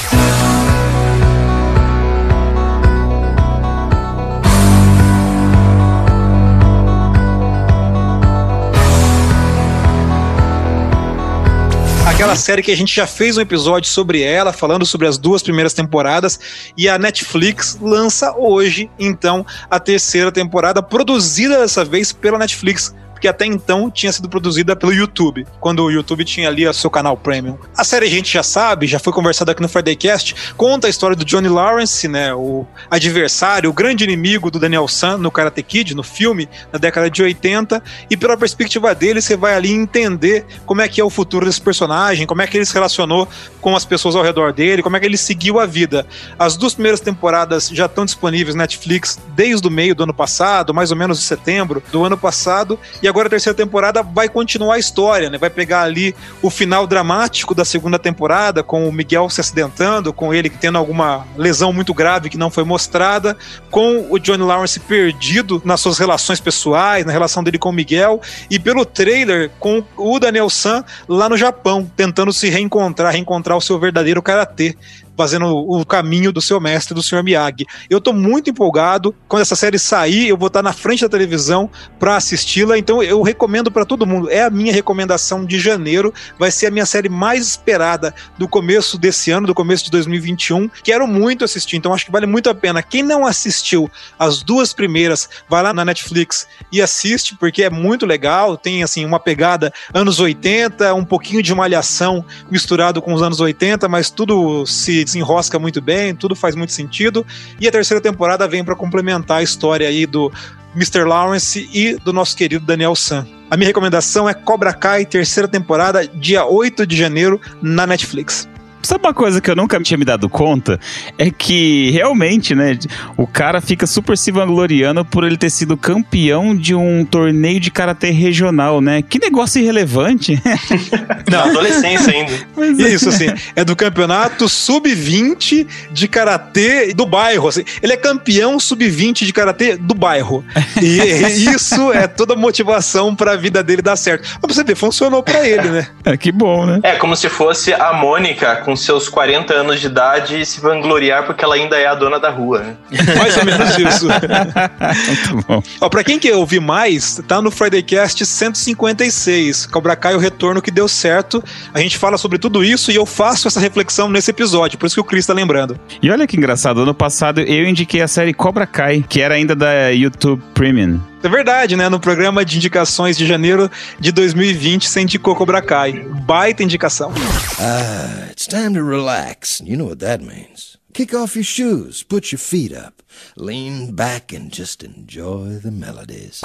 Aquela 12.23 12.37
série 12.37 12.63
que 12.63 12.71
a 12.71 12.77
gente 12.77 12.95
já 12.95 13.05
fez 13.05 13.37
um 13.37 13.41
episódio 13.41 13.91
sobre 13.91 14.23
ela, 14.23 14.53
falando 14.53 14.87
sobre 14.87 15.09
as 15.09 15.19
duas 15.19 15.43
primeiras 15.43 15.75
temporadas, 15.75 16.39
e 16.77 16.89
a 16.89 16.97
Netflix 16.97 17.77
lança 17.83 18.33
hoje, 18.37 18.89
então, 18.97 19.45
a 19.69 19.81
terceira 19.81 20.31
temporada, 20.31 20.81
produzida 20.81 21.59
dessa 21.59 21.85
vez 21.85 22.13
pela 22.13 22.39
Netflix 22.39 22.95
que 23.23 23.29
até 23.29 23.47
então 23.47 23.89
tinha 23.89 24.13
sido 24.13 24.29
produzida 24.29 24.75
pelo 24.75 24.93
YouTube, 24.93 25.47
quando 25.61 25.85
o 25.85 25.91
YouTube 25.91 26.25
tinha 26.25 26.49
ali 26.49 26.67
o 26.67 26.75
seu 26.75 26.91
canal 26.91 27.17
premium. 27.17 27.57
A 27.77 27.85
série 27.85 28.07
a 28.07 28.11
gente 28.11 28.33
já 28.33 28.43
sabe, 28.43 28.89
já 28.89 28.99
foi 28.99 29.13
conversado 29.13 29.53
aqui 29.53 29.63
no 29.63 29.69
Friday 29.69 29.95
Cast, 29.95 30.35
conta 30.57 30.89
a 30.89 30.91
história 30.91 31.15
do 31.15 31.25
Johnny 31.25 31.49
Lawrence, 31.49 32.09
né, 32.09 32.35
o 32.35 32.67
adversário, 32.91 33.71
o 33.71 33.73
grande 33.73 34.03
inimigo 34.03 34.51
do 34.51 34.59
Daniel 34.59 34.89
San 34.89 35.19
no 35.19 35.31
Karate 35.31 35.63
Kid, 35.63 35.95
no 35.95 36.03
filme, 36.03 36.49
na 36.73 36.81
década 36.81 37.09
de 37.09 37.23
80, 37.23 37.81
e 38.11 38.17
pela 38.17 38.37
perspectiva 38.37 38.93
dele, 38.93 39.23
você 39.23 39.37
vai 39.37 39.55
ali 39.55 39.71
entender 39.71 40.45
como 40.67 40.81
é 40.81 40.89
que 40.89 41.01
é 41.01 41.05
o 41.05 41.11
futuro 41.11 41.47
desse 41.47 41.61
personagem, 41.61 42.27
como 42.27 42.43
é 42.43 42.47
que 42.49 42.59
ele 42.59 42.67
se 42.67 42.75
relacionou 42.75 43.29
com 43.61 43.77
as 43.77 43.85
pessoas 43.85 44.17
ao 44.17 44.23
redor 44.25 44.53
dele, 44.53 44.83
como 44.83 44.97
é 44.97 45.01
que 45.01 45.07
ele 45.07 45.17
seguiu 45.17 45.61
a 45.61 45.67
vida. 45.67 46.05
As 46.37 46.57
duas 46.57 46.75
primeiras 46.75 47.01
temporadas 47.01 47.69
já 47.69 47.87
estão 47.87 48.05
disponíveis 48.05 48.57
na 48.57 48.65
Netflix 48.65 49.21
desde 49.37 49.69
o 49.69 49.71
meio 49.71 49.95
do 49.95 50.03
ano 50.03 50.13
passado, 50.13 50.75
mais 50.75 50.91
ou 50.91 50.97
menos 50.97 51.19
de 51.19 51.25
setembro 51.25 51.81
do 51.93 52.05
ano 52.05 52.19
passado, 52.19 52.79
e 53.01 53.12
agora 53.13 53.27
a 53.27 53.31
terceira 53.31 53.55
temporada 53.55 54.03
vai 54.03 54.29
continuar 54.29 54.77
a 54.77 54.79
história, 54.79 55.29
né? 55.29 55.37
Vai 55.37 55.51
pegar 55.51 55.83
ali 55.83 56.15
o 56.41 56.49
final 56.49 56.87
dramático 56.87 57.55
da 57.55 57.65
segunda 57.65 57.99
temporada, 57.99 58.63
com 58.63 58.89
o 58.89 58.93
Miguel 58.93 59.29
se 59.29 59.41
acidentando, 59.41 60.13
com 60.13 60.33
ele 60.33 60.49
tendo 60.49 60.79
alguma 60.79 61.27
lesão 61.37 61.73
muito 61.73 61.93
grave 61.93 62.31
que 62.31 62.39
não 62.39 62.51
foi 62.51 62.65
mostrada, 62.65 63.37
com 63.71 64.07
o 64.11 64.19
Johnny 64.19 64.43
Lawrence 64.43 64.81
perdido 64.81 65.61
nas 65.65 65.81
suas 65.81 65.99
relações 65.99 66.41
pessoais, 66.41 67.05
na 67.05 67.13
relação 67.13 67.45
dele 67.45 67.59
com 67.59 67.69
o 67.69 67.73
Miguel, 67.73 68.21
e 68.51 68.59
pelo 68.59 68.85
trailer 68.85 69.51
com 69.61 69.85
o 69.97 70.19
Daniel 70.19 70.49
San 70.49 70.83
lá 71.07 71.29
no 71.29 71.37
Japão, 71.37 71.91
tentando 71.95 72.33
se 72.33 72.49
reencontrar, 72.49 73.13
reencontrar 73.13 73.59
o 73.59 73.61
seu 73.61 73.79
verdadeiro 73.79 74.23
karatê 74.23 74.75
fazendo 75.17 75.47
o 75.47 75.85
caminho 75.85 76.33
do 76.33 76.41
seu 76.41 76.61
mestre, 76.61 76.95
do 76.95 77.03
Sr. 77.03 77.23
Miyagi. 77.23 77.67
Eu 77.89 78.01
tô 78.01 78.13
muito 78.13 78.51
empolgado. 78.51 79.15
Quando 79.29 79.43
essa 79.43 79.57
série 79.57 79.79
sair, 79.79 80.29
eu 80.29 80.37
vou 80.37 80.49
estar 80.49 80.63
na 80.63 80.73
frente 80.73 81.03
da 81.03 81.09
televisão 81.09 81.71
para 81.99 82.17
assisti-la. 82.17 82.79
Então 82.79 83.03
eu 83.03 83.23
recomendo 83.23 83.71
para 83.71 83.85
todo 83.85 84.07
mundo. 84.07 84.31
É 84.31 84.43
a 84.43 84.51
minha 84.51 84.73
recomendação 84.73 85.45
de 85.45 85.59
janeiro. 85.59 86.13
Vai 86.39 86.51
ser 86.51 86.67
a 86.67 86.71
minha 86.71 86.87
série 86.87 87.09
mais 87.09 87.47
esperada 87.47 88.15
do 88.39 88.49
começo 88.49 88.99
desse 88.99 89.31
ano, 89.31 89.47
do 89.47 89.55
começo 89.55 89.85
de 89.85 89.91
2021. 89.91 90.69
Quero 90.83 91.07
muito 91.07 91.45
assistir, 91.45 91.77
então 91.77 91.93
acho 91.93 92.07
que 92.07 92.13
vale 92.13 92.27
muito 92.27 92.49
a 92.49 92.55
pena. 92.55 92.83
Quem 92.83 93.03
não 93.03 93.27
assistiu 93.27 93.91
as 94.19 94.43
duas 94.43 94.73
primeiras, 94.73 95.29
vai 95.49 95.63
lá 95.63 95.73
na 95.73 95.85
Netflix 95.85 96.47
e 96.71 96.81
assiste, 96.81 97.37
porque 97.37 97.63
é 97.63 97.71
muito 97.71 98.07
legal. 98.07 98.57
Tem 98.57 98.83
assim 98.83 99.05
uma 99.05 99.21
pegada 99.21 99.73
anos 99.93 100.21
80, 100.21 100.95
um 100.95 101.05
pouquinho 101.05 101.43
de 101.43 101.55
malhação 101.55 102.25
misturado 102.51 103.03
com 103.03 103.13
os 103.13 103.23
anos 103.23 103.41
80, 103.41 103.89
mas 103.89 104.11
tudo 104.11 104.65
se 104.67 105.03
desenrosca 105.13 105.59
muito 105.59 105.81
bem, 105.81 106.15
tudo 106.15 106.35
faz 106.35 106.55
muito 106.55 106.73
sentido. 106.73 107.25
E 107.61 107.69
a 107.69 107.71
terceira 107.71 108.01
temporada 108.01 108.49
vem 108.49 108.65
para 108.65 108.75
complementar 108.75 109.39
a 109.39 109.43
história 109.43 109.89
aí 109.89 110.07
do 110.07 110.33
Mr. 110.75 111.05
Lawrence 111.05 111.69
e 111.73 111.97
do 111.97 112.13
nosso 112.13 112.37
querido 112.37 112.65
Daniel 112.65 112.95
San. 112.95 113.27
A 113.51 113.57
minha 113.57 113.67
recomendação 113.67 114.29
é 114.29 114.35
Cobra 114.35 114.73
Kai, 114.73 115.05
terceira 115.05 115.47
temporada, 115.47 116.07
dia 116.07 116.47
8 116.47 116.87
de 116.87 116.97
janeiro, 116.97 117.41
na 117.61 117.87
Netflix. 117.87 118.49
Sabe 118.83 119.07
uma 119.07 119.15
coisa 119.15 119.41
que 119.41 119.51
eu 119.51 119.57
nunca 119.57 119.81
tinha 119.81 119.97
me 119.97 120.05
dado 120.05 120.29
conta? 120.29 120.79
É 121.17 121.31
que 121.31 121.91
realmente, 121.91 122.55
né, 122.55 122.79
o 123.17 123.27
cara 123.27 123.61
fica 123.61 123.87
super 123.87 124.17
se 124.19 124.31
vangloriando 124.31 125.05
por 125.05 125.25
ele 125.25 125.37
ter 125.37 125.51
sido 125.51 125.77
campeão 125.77 126.55
de 126.55 126.75
um 126.75 127.05
torneio 127.05 127.61
de 127.61 127.71
karatê 127.71 128.11
regional, 128.11 128.81
né? 128.81 129.03
Que 129.03 129.19
negócio 129.19 129.61
irrelevante. 129.61 130.41
Na 131.31 131.45
adolescência 131.45 132.13
ainda. 132.13 132.33
Mas 132.57 132.79
é. 132.79 132.89
Isso, 132.89 133.09
assim, 133.09 133.27
é 133.55 133.65
do 133.65 133.77
campeonato 133.77 134.49
sub-20 134.49 135.67
de 135.91 136.09
karatê 136.09 136.93
do 136.93 137.07
bairro. 137.07 137.49
Assim. 137.49 137.65
Ele 137.83 137.93
é 137.93 137.97
campeão 137.97 138.59
sub-20 138.59 139.25
de 139.25 139.33
karatê 139.33 139.77
do 139.77 139.95
bairro. 139.95 140.45
E 140.81 140.99
isso 141.55 141.93
é 141.93 142.07
toda 142.07 142.35
a 142.35 142.37
motivação 142.37 143.15
para 143.15 143.33
a 143.33 143.37
vida 143.37 143.63
dele 143.63 143.83
dar 143.83 143.97
certo. 143.97 144.23
Mas 144.23 144.41
pra 144.41 144.55
você 144.55 144.65
ver, 144.65 144.75
funcionou 144.75 145.23
para 145.23 145.47
ele, 145.47 145.69
né? 145.69 145.89
É 146.05 146.17
que 146.17 146.33
bom, 146.33 146.67
né? 146.67 146.81
É 146.83 146.97
como 146.97 147.17
se 147.17 147.29
fosse 147.29 147.73
a 147.73 147.93
Mônica 147.93 148.57
com 148.57 148.72
com 148.73 148.77
seus 148.77 149.07
40 149.07 149.53
anos 149.53 149.81
de 149.81 149.87
idade 149.87 150.41
e 150.41 150.47
se 150.47 150.59
vangloriar 150.59 151.27
porque 151.27 151.45
ela 151.45 151.57
ainda 151.57 151.77
é 151.77 151.87
a 151.87 151.95
dona 151.95 152.19
da 152.19 152.31
rua, 152.31 152.61
né? 152.61 152.77
Mais 153.19 153.37
ou 153.37 153.45
menos 153.45 153.77
isso. 153.77 154.07
Muito 154.07 155.47
bom. 155.47 155.63
Ó, 155.79 155.89
pra 155.91 156.03
quem 156.03 156.19
quer 156.19 156.35
ouvir 156.35 156.61
mais, 156.61 157.23
tá 157.29 157.43
no 157.43 157.51
Friday 157.51 157.83
Cast 157.83 158.25
156, 158.25 159.67
Cobra 159.67 159.95
Kai 159.95 160.15
o 160.15 160.19
retorno 160.19 160.63
que 160.63 160.71
deu 160.71 160.89
certo. 160.89 161.45
A 161.75 161.81
gente 161.81 161.99
fala 161.99 162.17
sobre 162.17 162.39
tudo 162.39 162.65
isso 162.65 162.91
e 162.91 162.97
eu 162.97 163.05
faço 163.05 163.47
essa 163.47 163.61
reflexão 163.61 164.09
nesse 164.09 164.31
episódio, 164.31 164.79
por 164.79 164.87
isso 164.87 164.95
que 164.95 165.01
o 165.01 165.05
Chris 165.05 165.27
tá 165.27 165.35
lembrando. 165.35 165.79
E 166.01 166.11
olha 166.11 166.27
que 166.27 166.37
engraçado, 166.37 166.81
ano 166.81 166.95
passado 166.95 167.43
eu 167.43 167.69
indiquei 167.69 168.01
a 168.01 168.09
série 168.09 168.33
Cobra 168.33 168.67
Kai, 168.67 169.05
que 169.07 169.21
era 169.21 169.35
ainda 169.35 169.55
da 169.55 169.89
YouTube 169.89 170.43
Premium. 170.55 171.12
É 171.23 171.29
verdade, 171.29 171.77
né? 171.77 171.89
No 171.89 172.01
programa 172.01 172.45
de 172.45 172.57
indicações 172.57 173.17
de 173.17 173.27
janeiro 173.27 173.71
de 174.01 174.11
2020, 174.11 174.89
você 174.89 175.01
indicou 175.01 175.37
Cobra 175.37 175.63
Kai. 175.63 175.93
Baita 176.27 176.63
indicação. 176.63 177.13
Ah, 177.61 178.29
it's 178.31 178.47
time 178.47 178.75
to 178.75 178.85
relax. 178.85 179.63
You 179.65 179.77
know 179.77 179.87
what 179.89 180.01
that 180.01 180.25
means. 180.25 180.73
Kick 180.93 181.17
off 181.17 181.39
your 181.39 181.45
shoes, 181.45 182.03
put 182.03 182.35
your 182.35 182.39
feet 182.39 182.75
up, 182.75 182.93
lean 183.35 183.93
back 183.93 184.37
and 184.37 184.51
just 184.53 184.83
enjoy 184.85 185.59
the 185.63 185.71
melodies. 185.71 186.43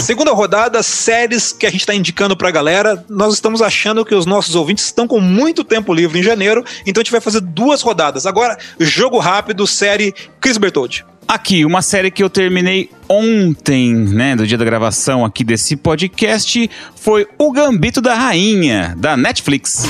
Segunda 0.00 0.32
rodada, 0.32 0.82
séries 0.82 1.52
que 1.52 1.66
a 1.66 1.70
gente 1.70 1.80
está 1.80 1.94
indicando 1.94 2.34
pra 2.34 2.50
galera. 2.50 3.04
Nós 3.10 3.34
estamos 3.34 3.60
achando 3.60 4.02
que 4.02 4.14
os 4.14 4.24
nossos 4.24 4.54
ouvintes 4.54 4.86
estão 4.86 5.06
com 5.06 5.20
muito 5.20 5.62
tempo 5.62 5.92
livre 5.92 6.18
em 6.18 6.22
janeiro, 6.22 6.64
então 6.86 7.02
a 7.02 7.04
gente 7.04 7.12
vai 7.12 7.20
fazer 7.20 7.42
duas 7.42 7.82
rodadas. 7.82 8.24
Agora, 8.24 8.56
jogo 8.80 9.18
rápido, 9.18 9.66
série 9.66 10.14
Chris 10.40 10.56
Bertoldi. 10.56 11.04
Aqui, 11.26 11.64
uma 11.64 11.80
série 11.82 12.10
que 12.10 12.22
eu 12.22 12.28
terminei 12.28 12.90
ontem, 13.08 13.94
né, 13.94 14.36
do 14.36 14.46
dia 14.46 14.58
da 14.58 14.64
gravação 14.64 15.24
aqui 15.24 15.42
desse 15.42 15.74
podcast, 15.76 16.70
foi 16.96 17.26
O 17.38 17.50
Gambito 17.50 18.00
da 18.00 18.14
Rainha, 18.14 18.94
da 18.96 19.16
Netflix. 19.16 19.84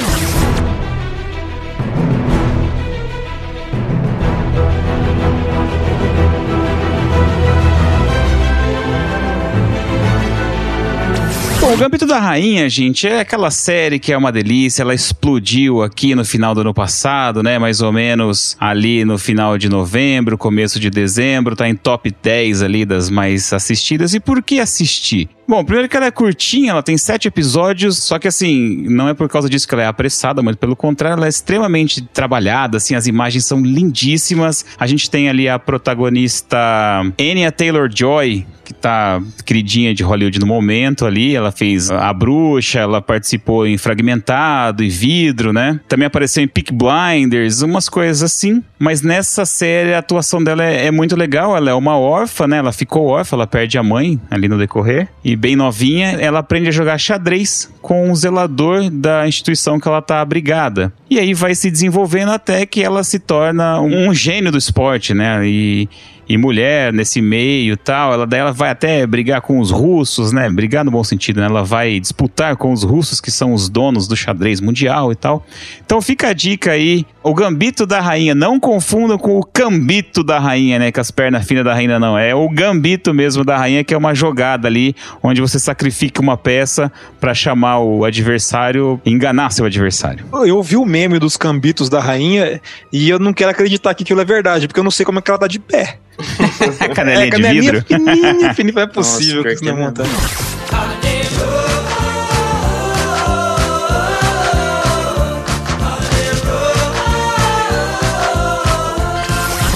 O 11.75 11.77
Gambito 11.77 12.07
da 12.07 12.21
Rainha, 12.21 12.69
gente, 12.69 13.05
é 13.09 13.19
aquela 13.19 13.51
série 13.51 13.99
que 13.99 14.13
é 14.13 14.17
uma 14.17 14.31
delícia. 14.31 14.83
Ela 14.83 14.95
explodiu 14.95 15.83
aqui 15.83 16.15
no 16.15 16.25
final 16.25 16.55
do 16.55 16.61
ano 16.61 16.73
passado, 16.73 17.43
né? 17.43 17.59
Mais 17.59 17.83
ou 17.83 17.93
menos 17.93 18.57
ali 18.61 19.05
no 19.05 19.19
final 19.19 19.59
de 19.59 19.69
novembro, 19.69 20.39
começo 20.39 20.79
de 20.79 20.89
dezembro. 20.89 21.57
Tá 21.57 21.69
em 21.69 21.75
top 21.75 22.15
10 22.23 22.63
ali 22.63 22.85
das 22.85 23.11
mais 23.11 23.53
assistidas. 23.53 24.15
E 24.15 24.21
por 24.21 24.41
que 24.41 24.61
assistir? 24.61 25.29
Bom, 25.47 25.65
primeiro 25.65 25.89
que 25.89 25.97
ela 25.97 26.07
é 26.07 26.11
curtinha, 26.11 26.71
ela 26.71 26.83
tem 26.83 26.97
sete 26.97 27.29
episódios, 27.29 27.99
só 27.99 28.19
que 28.19 28.27
assim, 28.27 28.87
não 28.89 29.09
é 29.09 29.15
por 29.15 29.29
causa 29.29 29.49
disso 29.49 29.69
que 29.69 29.75
ela 29.75 29.83
é 29.83 29.87
apressada, 29.87 30.43
mas 30.43 30.57
pelo 30.57 30.75
contrário, 30.75 31.17
ela 31.17 31.27
é 31.27 31.29
extremamente 31.29 32.03
trabalhada, 32.03 32.79
assim, 32.79 32.95
as 32.95 33.07
imagens 33.07 33.45
são 33.45 33.61
lindíssimas. 33.61 34.65
A 34.79 34.87
gente 34.87 35.11
tem 35.11 35.29
ali 35.29 35.49
a 35.49 35.59
protagonista 35.59 36.57
Anya 37.19 37.53
Taylor-Joy, 37.53 38.47
que 38.65 38.73
tá 38.73 39.23
queridinha 39.45 39.95
de 39.95 40.03
Hollywood 40.03 40.41
no 40.41 40.47
momento 40.47 41.05
ali, 41.05 41.37
ela 41.37 41.53
fez 41.53 41.91
A 41.91 42.13
Bruxa, 42.13 42.81
ela 42.81 43.03
participou 43.03 43.67
em 43.67 43.77
Fragmentado 43.77 44.83
e 44.83 44.89
Vidro, 44.89 45.53
né? 45.53 45.79
Também 45.87 46.07
apareceu 46.07 46.43
em 46.43 46.49
Peak 46.49 46.73
Blinders, 46.73 47.61
umas 47.61 47.89
coisas 47.89 48.23
assim. 48.23 48.63
Mas 48.79 49.03
nessa 49.03 49.45
série 49.45 49.95
a 49.95 49.99
atuação 49.99 50.43
dela 50.43 50.65
é, 50.65 50.87
é 50.87 50.91
muito 50.91 51.15
legal, 51.15 51.57
ela 51.57 51.71
é 51.71 51.75
uma 51.75 51.99
órfã, 51.99 52.47
né? 52.47 52.59
Ela 52.59 52.73
ficou 52.73 53.07
órfã, 53.07 53.37
ela 53.37 53.47
perde 53.47 53.77
a 53.77 53.83
mãe 53.83 54.19
ali 54.31 54.49
no 54.49 54.59
decorrer. 54.59 55.09
E 55.23 55.34
bem 55.37 55.57
novinha, 55.57 56.13
ela 56.21 56.41
aprende 56.41 56.69
a 56.69 56.73
jogar 56.73 56.99
xadrez 56.99 57.71
com 57.81 58.11
o 58.11 58.17
zelador 58.17 58.91
da 58.91 59.27
instituição 59.27 59.79
que 59.79 59.89
ela 59.89 60.03
tá 60.03 60.21
abrigada. 60.21 60.93
E 61.09 61.19
aí 61.19 61.35
vai 61.35 61.55
se 61.55 61.71
desenvolvendo 61.71 62.31
até 62.33 62.65
que 62.67 62.83
ela 62.83 63.05
se 63.05 63.19
torna 63.19 63.81
um, 63.81 64.09
um 64.09 64.15
gênio 64.15 64.51
do 64.51 64.59
esporte, 64.59 65.15
né? 65.15 65.47
E 65.47 65.89
e 66.29 66.37
mulher 66.37 66.93
nesse 66.93 67.21
meio 67.21 67.77
tal. 67.77 68.13
Ela 68.13 68.27
daí 68.27 68.41
ela 68.41 68.53
vai 68.53 68.71
até 68.71 69.07
brigar 69.07 69.41
com 69.41 69.59
os 69.59 69.71
russos, 69.71 70.33
né? 70.33 70.49
Brigar 70.51 70.85
no 70.85 70.91
bom 70.91 71.05
sentido, 71.05 71.41
né? 71.41 71.47
Ela 71.47 71.63
vai 71.63 71.99
disputar 72.01 72.57
com 72.57 72.73
os 72.73 72.83
russos 72.83 73.21
que 73.21 73.31
são 73.31 73.53
os 73.53 73.69
donos 73.69 74.09
do 74.09 74.17
xadrez 74.17 74.61
mundial 74.61 75.13
e 75.13 75.17
tal. 75.17 75.45
Então 75.85 76.01
fica 76.01 76.29
a 76.29 76.33
dica 76.33 76.73
aí, 76.73 77.07
o 77.23 77.35
gambito 77.35 77.87
da 77.87 78.01
rainha, 78.01 78.35
não 78.35 78.59
confundam 78.59 79.19
com 79.19 79.39
o 79.39 79.45
cambito 79.45 80.23
da 80.23 80.39
rainha, 80.39 80.79
né? 80.79 80.93
Que 80.93 81.01
as 81.01 81.11
pernas 81.11 81.47
finas 81.47 81.65
da 81.65 81.75
rainha 81.75 81.99
não, 81.99 82.19
é 82.19 82.35
o 82.35 82.49
gambito 82.49 83.13
mesmo 83.13 83.45
da 83.45 83.57
rainha 83.57 83.85
que 83.85 83.95
é 83.95 83.97
uma 83.97 84.15
jogada 84.15 84.69
ali 84.69 84.95
onde 85.23 85.41
você 85.41 85.59
sacrifica 85.59 86.21
uma 86.21 86.37
peça 86.37 86.91
para 87.21 87.35
chamar 87.35 87.79
o 87.81 88.05
adversário, 88.05 89.01
enganar 89.05 89.51
seu 89.51 89.65
adversário. 89.65 90.25
Eu 90.47 90.63
vi 90.63 90.77
o 90.77 90.85
meme 90.85 91.19
dos 91.19 91.37
cambitos 91.37 91.89
da 91.89 92.01
rainha 92.01 92.61
e 92.93 93.09
eu 93.09 93.19
não 93.19 93.33
quero 93.33 93.51
acreditar 93.51 93.95
que 93.95 94.03
aquilo 94.03 94.21
é 94.21 94.25
verdade, 94.25 94.67
porque 94.67 94.81
eu 94.81 94.85
não 94.85 94.91
sei 94.91 95.05
como 95.05 95.19
é 95.19 95.23
que 95.23 95.31
ela 95.31 95.39
tá 95.39 95.47
de 95.47 95.59
pé. 95.59 95.99
canelinha, 96.95 97.23
é, 97.23 97.25
de 97.25 97.31
canelinha 97.31 97.63
vidro. 97.63 97.83
pequenininha, 97.83 98.49
pequenininha, 98.49 98.75
não 98.75 98.83
é 98.83 98.87
possível 98.93 99.43
Nossa, 99.43 99.49
que 99.49 99.55
isso 99.55 99.65
não 99.65 99.79
é 99.79 99.83
é 99.83 99.87
montado. 99.87 100.09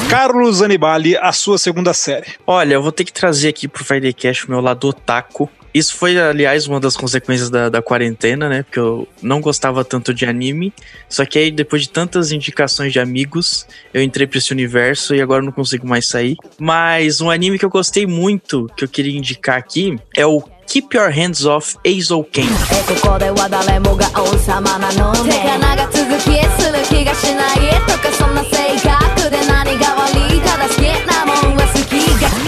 Carlos 0.08 0.62
Anibali, 0.62 1.16
a 1.18 1.32
sua 1.32 1.58
segunda 1.58 1.92
série. 1.92 2.26
Olha, 2.46 2.74
eu 2.74 2.82
vou 2.82 2.90
ter 2.90 3.04
que 3.04 3.12
trazer 3.12 3.48
aqui 3.48 3.68
pro 3.68 3.84
Friday 3.84 4.12
Cash 4.14 4.44
o 4.44 4.50
meu 4.50 4.60
lado 4.60 4.88
otaku. 4.88 5.50
Isso 5.72 5.96
foi, 5.96 6.18
aliás, 6.18 6.66
uma 6.66 6.80
das 6.80 6.96
consequências 6.96 7.50
da, 7.50 7.68
da 7.68 7.82
quarentena, 7.82 8.48
né? 8.48 8.62
Porque 8.62 8.78
eu 8.78 9.06
não 9.22 9.40
gostava 9.40 9.84
tanto 9.84 10.14
de 10.14 10.24
anime. 10.24 10.72
Só 11.08 11.24
que 11.24 11.38
aí, 11.38 11.50
depois 11.50 11.82
de 11.82 11.90
tantas 11.90 12.32
indicações 12.32 12.92
de 12.92 13.00
amigos, 13.00 13.66
eu 13.92 14.02
entrei 14.02 14.26
pra 14.26 14.38
esse 14.38 14.52
universo 14.52 15.14
e 15.14 15.20
agora 15.20 15.42
não 15.42 15.52
consigo 15.52 15.86
mais 15.86 16.08
sair. 16.08 16.36
Mas 16.58 17.20
um 17.20 17.30
anime 17.30 17.58
que 17.58 17.64
eu 17.64 17.70
gostei 17.70 18.06
muito, 18.06 18.66
que 18.76 18.84
eu 18.84 18.88
queria 18.88 19.16
indicar 19.16 19.58
aqui, 19.58 19.96
é 20.16 20.26
o 20.26 20.42
Keep 20.66 20.96
Your 20.96 21.10
Hands 21.10 21.44
Off 21.46 21.76
Aizou 21.84 22.24
Ken. 22.24 22.46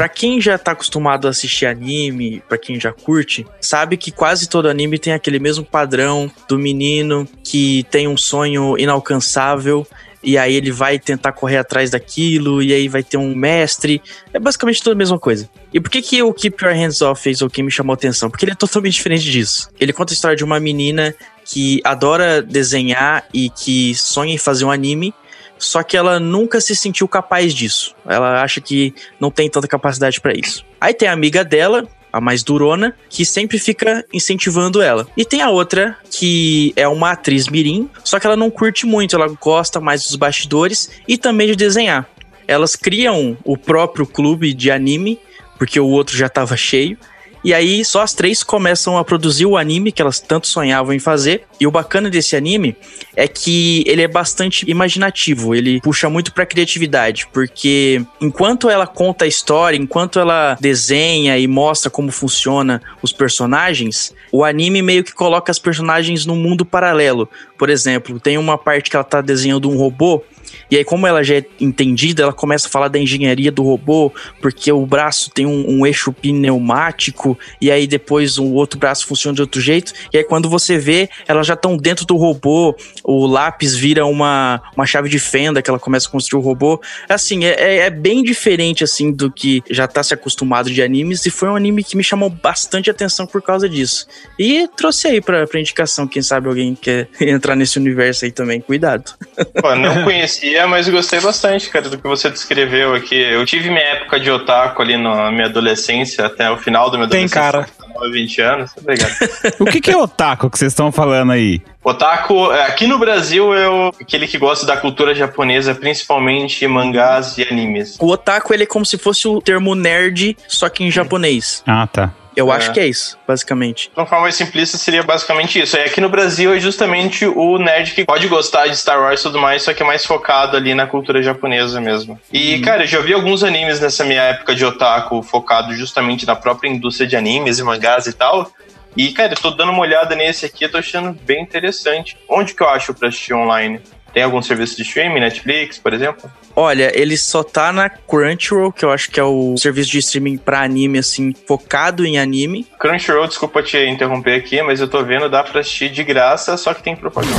Pra 0.00 0.08
quem 0.08 0.40
já 0.40 0.56
tá 0.56 0.72
acostumado 0.72 1.26
a 1.26 1.30
assistir 1.30 1.66
anime, 1.66 2.42
pra 2.48 2.56
quem 2.56 2.80
já 2.80 2.90
curte, 2.90 3.46
sabe 3.60 3.98
que 3.98 4.10
quase 4.10 4.48
todo 4.48 4.66
anime 4.66 4.98
tem 4.98 5.12
aquele 5.12 5.38
mesmo 5.38 5.62
padrão 5.62 6.32
do 6.48 6.58
menino 6.58 7.28
que 7.44 7.84
tem 7.90 8.08
um 8.08 8.16
sonho 8.16 8.78
inalcançável 8.78 9.86
e 10.24 10.38
aí 10.38 10.54
ele 10.54 10.70
vai 10.70 10.98
tentar 10.98 11.32
correr 11.32 11.58
atrás 11.58 11.90
daquilo 11.90 12.62
e 12.62 12.72
aí 12.72 12.88
vai 12.88 13.02
ter 13.02 13.18
um 13.18 13.34
mestre. 13.34 14.00
É 14.32 14.38
basicamente 14.38 14.82
toda 14.82 14.94
a 14.94 14.96
mesma 14.96 15.18
coisa. 15.18 15.50
E 15.70 15.78
por 15.78 15.90
que 15.90 16.00
que 16.00 16.22
o 16.22 16.32
Keep 16.32 16.64
Your 16.64 16.74
Hands 16.74 17.02
Off 17.02 17.22
fez 17.22 17.42
o 17.42 17.50
que 17.50 17.62
me 17.62 17.70
chamou 17.70 17.92
a 17.92 17.94
atenção? 17.94 18.30
Porque 18.30 18.46
ele 18.46 18.52
é 18.52 18.54
totalmente 18.54 18.94
diferente 18.94 19.30
disso. 19.30 19.68
Ele 19.78 19.92
conta 19.92 20.14
a 20.14 20.14
história 20.14 20.34
de 20.34 20.42
uma 20.42 20.58
menina 20.58 21.14
que 21.44 21.78
adora 21.84 22.40
desenhar 22.40 23.26
e 23.34 23.50
que 23.50 23.94
sonha 23.94 24.32
em 24.32 24.38
fazer 24.38 24.64
um 24.64 24.70
anime, 24.70 25.12
só 25.61 25.83
que 25.83 25.96
ela 25.96 26.18
nunca 26.18 26.61
se 26.61 26.75
sentiu 26.75 27.07
capaz 27.07 27.55
disso. 27.55 27.94
Ela 28.09 28.42
acha 28.42 28.61
que 28.61 28.94
não 29.20 29.31
tem 29.31 29.49
tanta 29.49 29.68
capacidade 29.68 30.20
pra 30.20 30.33
isso. 30.33 30.64
Aí 30.81 30.94
tem 30.94 31.09
a 31.09 31.12
amiga 31.12 31.44
dela, 31.44 31.87
a 32.12 32.20
mais 32.20 32.42
durona, 32.42 32.96
que 33.09 33.25
sempre 33.25 33.59
fica 33.59 34.05
incentivando 34.12 34.83
ela. 34.83 35.07
E 35.16 35.25
tem 35.25 35.42
a 35.42 35.51
outra, 35.51 35.96
que 36.11 36.73
é 36.75 36.88
uma 36.88 37.12
atriz 37.12 37.46
mirim, 37.49 37.88
só 38.03 38.18
que 38.18 38.27
ela 38.27 38.37
não 38.37 38.51
curte 38.51 38.87
muito, 38.87 39.14
ela 39.14 39.29
gosta 39.40 39.81
mais 39.81 40.03
dos 40.03 40.16
bastidores 40.16 40.90
e 41.07 41.16
também 41.16 41.46
de 41.46 41.57
desenhar. 41.57 42.09
Elas 42.49 42.75
criam 42.75 43.37
o 43.44 43.57
próprio 43.57 44.07
clube 44.07 44.53
de 44.53 44.70
anime, 44.70 45.20
porque 45.57 45.79
o 45.79 45.87
outro 45.87 46.16
já 46.16 46.27
estava 46.27 46.57
cheio. 46.57 46.99
E 47.42 47.55
aí 47.55 47.85
só 47.85 48.03
as 48.03 48.12
três 48.12 48.42
começam 48.42 48.98
a 48.98 49.05
produzir 49.05 49.46
o 49.46 49.57
anime 49.57 49.92
que 49.92 50.03
elas 50.03 50.20
tanto 50.20 50.46
sonhavam 50.46 50.92
em 50.92 50.98
fazer. 50.98 51.42
E 51.59 51.66
o 51.66 51.70
bacana 51.70 52.11
desse 52.11 52.37
anime 52.37 52.76
é 53.16 53.26
que 53.26 53.83
ele 53.87 54.03
é 54.03 54.09
bastante 54.09 54.68
imaginativo, 54.70 55.55
ele 55.55 55.81
puxa 55.81 56.09
muito 56.09 56.33
pra 56.33 56.46
criatividade, 56.46 57.26
porque 57.33 58.03
enquanto 58.20 58.68
ela 58.68 58.87
conta 58.87 59.24
a 59.24 59.29
história, 59.29 59.76
enquanto 59.76 60.18
ela 60.18 60.57
desenha 60.61 61.38
e 61.38 61.46
mostra 61.46 61.90
como 61.90 62.11
funciona 62.11 62.81
os 63.03 63.12
personagens, 63.12 64.14
o 64.33 64.44
anime 64.44 64.83
meio 64.83 65.05
que 65.05 65.12
coloca 65.12 65.50
as 65.50 65.59
personagens 65.59 66.24
num 66.24 66.37
mundo 66.37 66.64
paralelo. 66.64 67.29
Por 67.59 67.68
exemplo, 67.68 68.18
tem 68.18 68.38
uma 68.38 68.57
parte 68.57 68.88
que 68.88 68.96
ela 68.96 69.05
tá 69.05 69.20
desenhando 69.20 69.68
um 69.68 69.76
robô 69.76 70.22
e 70.70 70.76
aí, 70.76 70.84
como 70.84 71.06
ela 71.06 71.22
já 71.22 71.36
é 71.36 71.44
entendida, 71.60 72.22
ela 72.22 72.32
começa 72.32 72.68
a 72.68 72.70
falar 72.70 72.88
da 72.88 72.98
engenharia 72.98 73.50
do 73.50 73.62
robô, 73.62 74.12
porque 74.40 74.70
o 74.72 74.84
braço 74.86 75.30
tem 75.30 75.46
um, 75.46 75.64
um 75.80 75.86
eixo 75.86 76.12
pneumático, 76.12 77.38
e 77.60 77.70
aí 77.70 77.86
depois 77.86 78.38
o 78.38 78.52
outro 78.54 78.78
braço 78.78 79.06
funciona 79.06 79.34
de 79.34 79.40
outro 79.40 79.60
jeito. 79.60 79.92
E 80.12 80.18
aí, 80.18 80.24
quando 80.24 80.48
você 80.48 80.78
vê, 80.78 81.08
elas 81.26 81.46
já 81.46 81.54
estão 81.54 81.76
dentro 81.76 82.04
do 82.04 82.16
robô, 82.16 82.74
o 83.04 83.26
lápis 83.26 83.74
vira 83.74 84.04
uma, 84.06 84.62
uma 84.76 84.86
chave 84.86 85.08
de 85.08 85.18
fenda 85.18 85.62
que 85.62 85.70
ela 85.70 85.78
começa 85.78 86.08
a 86.08 86.10
construir 86.10 86.40
o 86.40 86.44
robô. 86.44 86.80
Assim, 87.08 87.44
é, 87.44 87.50
é- 87.60 87.76
é 87.80 87.90
bem 87.90 88.22
diferente, 88.22 88.84
assim, 88.84 89.10
do 89.12 89.30
que 89.30 89.62
já 89.70 89.86
tá 89.86 90.02
se 90.02 90.12
acostumado 90.14 90.70
de 90.70 90.82
animes, 90.82 91.24
e 91.26 91.30
foi 91.30 91.48
um 91.48 91.56
anime 91.56 91.82
que 91.84 91.96
me 91.96 92.04
chamou 92.04 92.28
bastante 92.30 92.90
atenção 92.90 93.26
por 93.26 93.42
causa 93.42 93.68
disso. 93.68 94.06
E 94.38 94.68
trouxe 94.76 95.08
aí 95.08 95.20
pra 95.20 95.46
indicação, 95.54 96.06
quem 96.06 96.22
sabe 96.22 96.48
alguém 96.48 96.74
quer 96.74 97.08
entrar 97.20 97.54
nesse 97.56 97.78
universo 97.78 98.24
aí 98.24 98.32
também. 98.32 98.60
Cuidado. 98.60 99.12
Pô, 99.60 99.74
não 99.74 100.04
conhecia, 100.40 100.66
mas 100.66 100.88
gostei 100.88 101.20
bastante, 101.20 101.68
cara, 101.70 101.88
do 101.88 101.98
que 101.98 102.07
você 102.07 102.31
descreveu 102.31 102.94
aqui. 102.94 103.14
Eu 103.14 103.44
tive 103.44 103.68
minha 103.68 103.81
época 103.83 104.18
de 104.18 104.31
otaku 104.31 104.83
ali 104.83 104.96
na 104.96 105.31
minha 105.31 105.46
adolescência, 105.46 106.26
até 106.26 106.50
o 106.50 106.57
final 106.57 106.90
da 106.90 106.96
minha 106.96 107.09
Tem 107.09 107.24
adolescência. 107.24 107.53
cara. 107.53 107.66
19, 107.81 108.12
20 108.12 108.40
anos. 108.40 108.70
Obrigado. 108.76 109.11
O 109.61 109.64
que, 109.66 109.81
que 109.81 109.90
é 109.90 109.96
otaku 109.96 110.48
que 110.50 110.59
vocês 110.59 110.72
estão 110.72 110.90
falando 110.90 111.33
aí? 111.33 111.61
Otaku, 111.85 112.53
é, 112.53 112.66
aqui 112.66 112.87
no 112.87 112.98
Brasil, 112.98 113.55
é 113.55 113.68
o- 113.68 113.88
aquele 114.00 114.26
que 114.26 114.38
gosta 114.38 114.64
da 114.66 114.76
cultura 114.76 115.14
japonesa, 115.14 115.74
principalmente 115.74 116.66
mangás 116.66 117.37
e 117.38 117.42
animes. 117.42 117.96
O 118.00 118.09
otaku, 118.09 118.53
ele 118.55 118.62
é 118.64 118.66
como 118.66 118.85
se 118.87 118.96
fosse 118.98 119.29
o 119.29 119.40
termo 119.40 119.74
nerd, 119.74 120.37
só 120.48 120.68
que 120.68 120.85
em 120.85 120.90
japonês. 120.90 121.62
Ah, 121.66 121.87
tá. 121.87 122.11
Eu 122.37 122.53
É. 122.53 122.57
acho 122.57 122.73
que 122.73 122.81
é 122.81 122.87
isso, 122.87 123.19
basicamente. 123.27 123.90
De 123.93 123.99
uma 124.01 124.07
forma 124.07 124.23
mais 124.23 124.35
simplista, 124.35 124.79
seria 124.79 125.03
basicamente 125.03 125.61
isso. 125.61 125.77
E 125.77 125.81
aqui 125.81 126.01
no 126.01 126.09
Brasil 126.09 126.55
é 126.55 126.61
justamente 126.61 127.27
o 127.27 127.59
nerd 127.59 127.93
que 127.93 128.05
pode 128.05 128.29
gostar 128.29 128.66
de 128.66 128.77
Star 128.77 129.01
Wars 129.01 129.21
e 129.21 129.23
tudo 129.25 129.38
mais, 129.38 129.62
só 129.62 129.73
que 129.75 129.83
é 129.83 129.87
mais 129.87 130.05
focado 130.05 130.57
ali 130.57 130.75
na 130.75 130.87
cultura 130.87 131.23
japonesa 131.23 131.81
mesmo. 131.81 132.19
E, 132.33 132.61
cara, 132.61 132.85
eu 132.85 132.87
já 132.87 133.01
vi 133.01 133.12
alguns 133.12 133.43
animes 133.43 133.81
nessa 133.81 134.05
minha 134.05 134.23
época 134.23 134.55
de 134.55 134.64
otaku, 134.64 135.23
focado 135.23 135.75
justamente 135.75 136.27
na 136.27 136.37
própria 136.37 136.69
indústria 136.69 137.07
de 137.09 137.16
animes 137.16 137.59
e 137.59 137.62
mangás 137.64 138.07
e 138.07 138.12
tal. 138.12 138.51
E, 138.97 139.12
cara, 139.12 139.33
eu 139.35 139.37
tô 139.37 139.51
dando 139.51 139.71
uma 139.71 139.83
olhada 139.83 140.16
nesse 140.16 140.45
aqui, 140.45 140.64
eu 140.64 140.71
tô 140.71 140.79
achando 140.79 141.16
bem 141.23 141.40
interessante. 141.43 142.16
Onde 142.29 142.55
que 142.55 142.62
eu 142.62 142.69
acho 142.69 142.93
pra 142.93 143.09
assistir 143.09 143.35
online? 143.35 143.81
Tem 144.12 144.23
algum 144.23 144.42
serviço 144.42 144.77
de 144.77 144.83
streaming, 144.83 145.20
Netflix, 145.20 145.79
por 145.79 145.92
exemplo? 145.92 146.31
Olha, 146.55 146.90
ele 146.94 147.16
só 147.16 147.42
tá 147.42 147.73
na 147.73 147.88
Crunchyroll, 147.88 148.73
que 148.73 148.85
eu 148.85 148.90
acho 148.90 149.11
que 149.11 149.20
é 149.20 149.25
o 149.25 149.57
serviço 149.57 149.90
de 149.90 149.99
streaming 149.99 150.37
pra 150.37 150.62
anime, 150.62 150.99
assim, 150.99 151.35
focado 151.46 152.05
em 152.05 152.18
anime. 152.18 152.66
Crunchyroll, 152.79 153.29
desculpa 153.29 153.62
te 153.62 153.79
interromper 153.79 154.37
aqui, 154.37 154.61
mas 154.62 154.81
eu 154.81 154.88
tô 154.88 155.05
vendo, 155.05 155.29
dá 155.29 155.42
pra 155.42 155.61
assistir 155.61 155.90
de 155.90 156.03
graça, 156.03 156.57
só 156.57 156.75
que 156.75 156.83
tem 156.83 156.96
propaganda. 156.96 157.37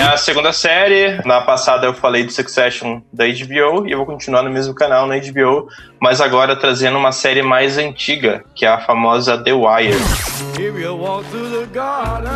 Minha 0.00 0.16
segunda 0.16 0.50
série, 0.50 1.20
na 1.26 1.42
passada 1.42 1.86
eu 1.86 1.92
falei 1.92 2.24
do 2.24 2.32
Succession 2.32 3.02
da 3.12 3.26
HBO 3.26 3.86
e 3.86 3.92
eu 3.92 3.98
vou 3.98 4.06
continuar 4.06 4.42
no 4.42 4.48
mesmo 4.48 4.74
canal 4.74 5.06
na 5.06 5.18
HBO, 5.18 5.68
mas 6.00 6.22
agora 6.22 6.56
trazendo 6.56 6.96
uma 6.96 7.12
série 7.12 7.42
mais 7.42 7.76
antiga, 7.76 8.42
que 8.54 8.64
é 8.64 8.68
a 8.70 8.80
famosa 8.80 9.36
The 9.36 9.52
Wire. 9.52 9.94
If 10.58 10.82
you 10.82 10.96
walk 10.96 11.28
through 11.28 11.50
the 11.50 11.66
garden, 11.66 12.30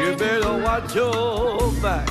you 0.00 0.16
better 0.16 0.64
watch 0.64 0.96
your 0.96 1.70
back. 1.82 2.10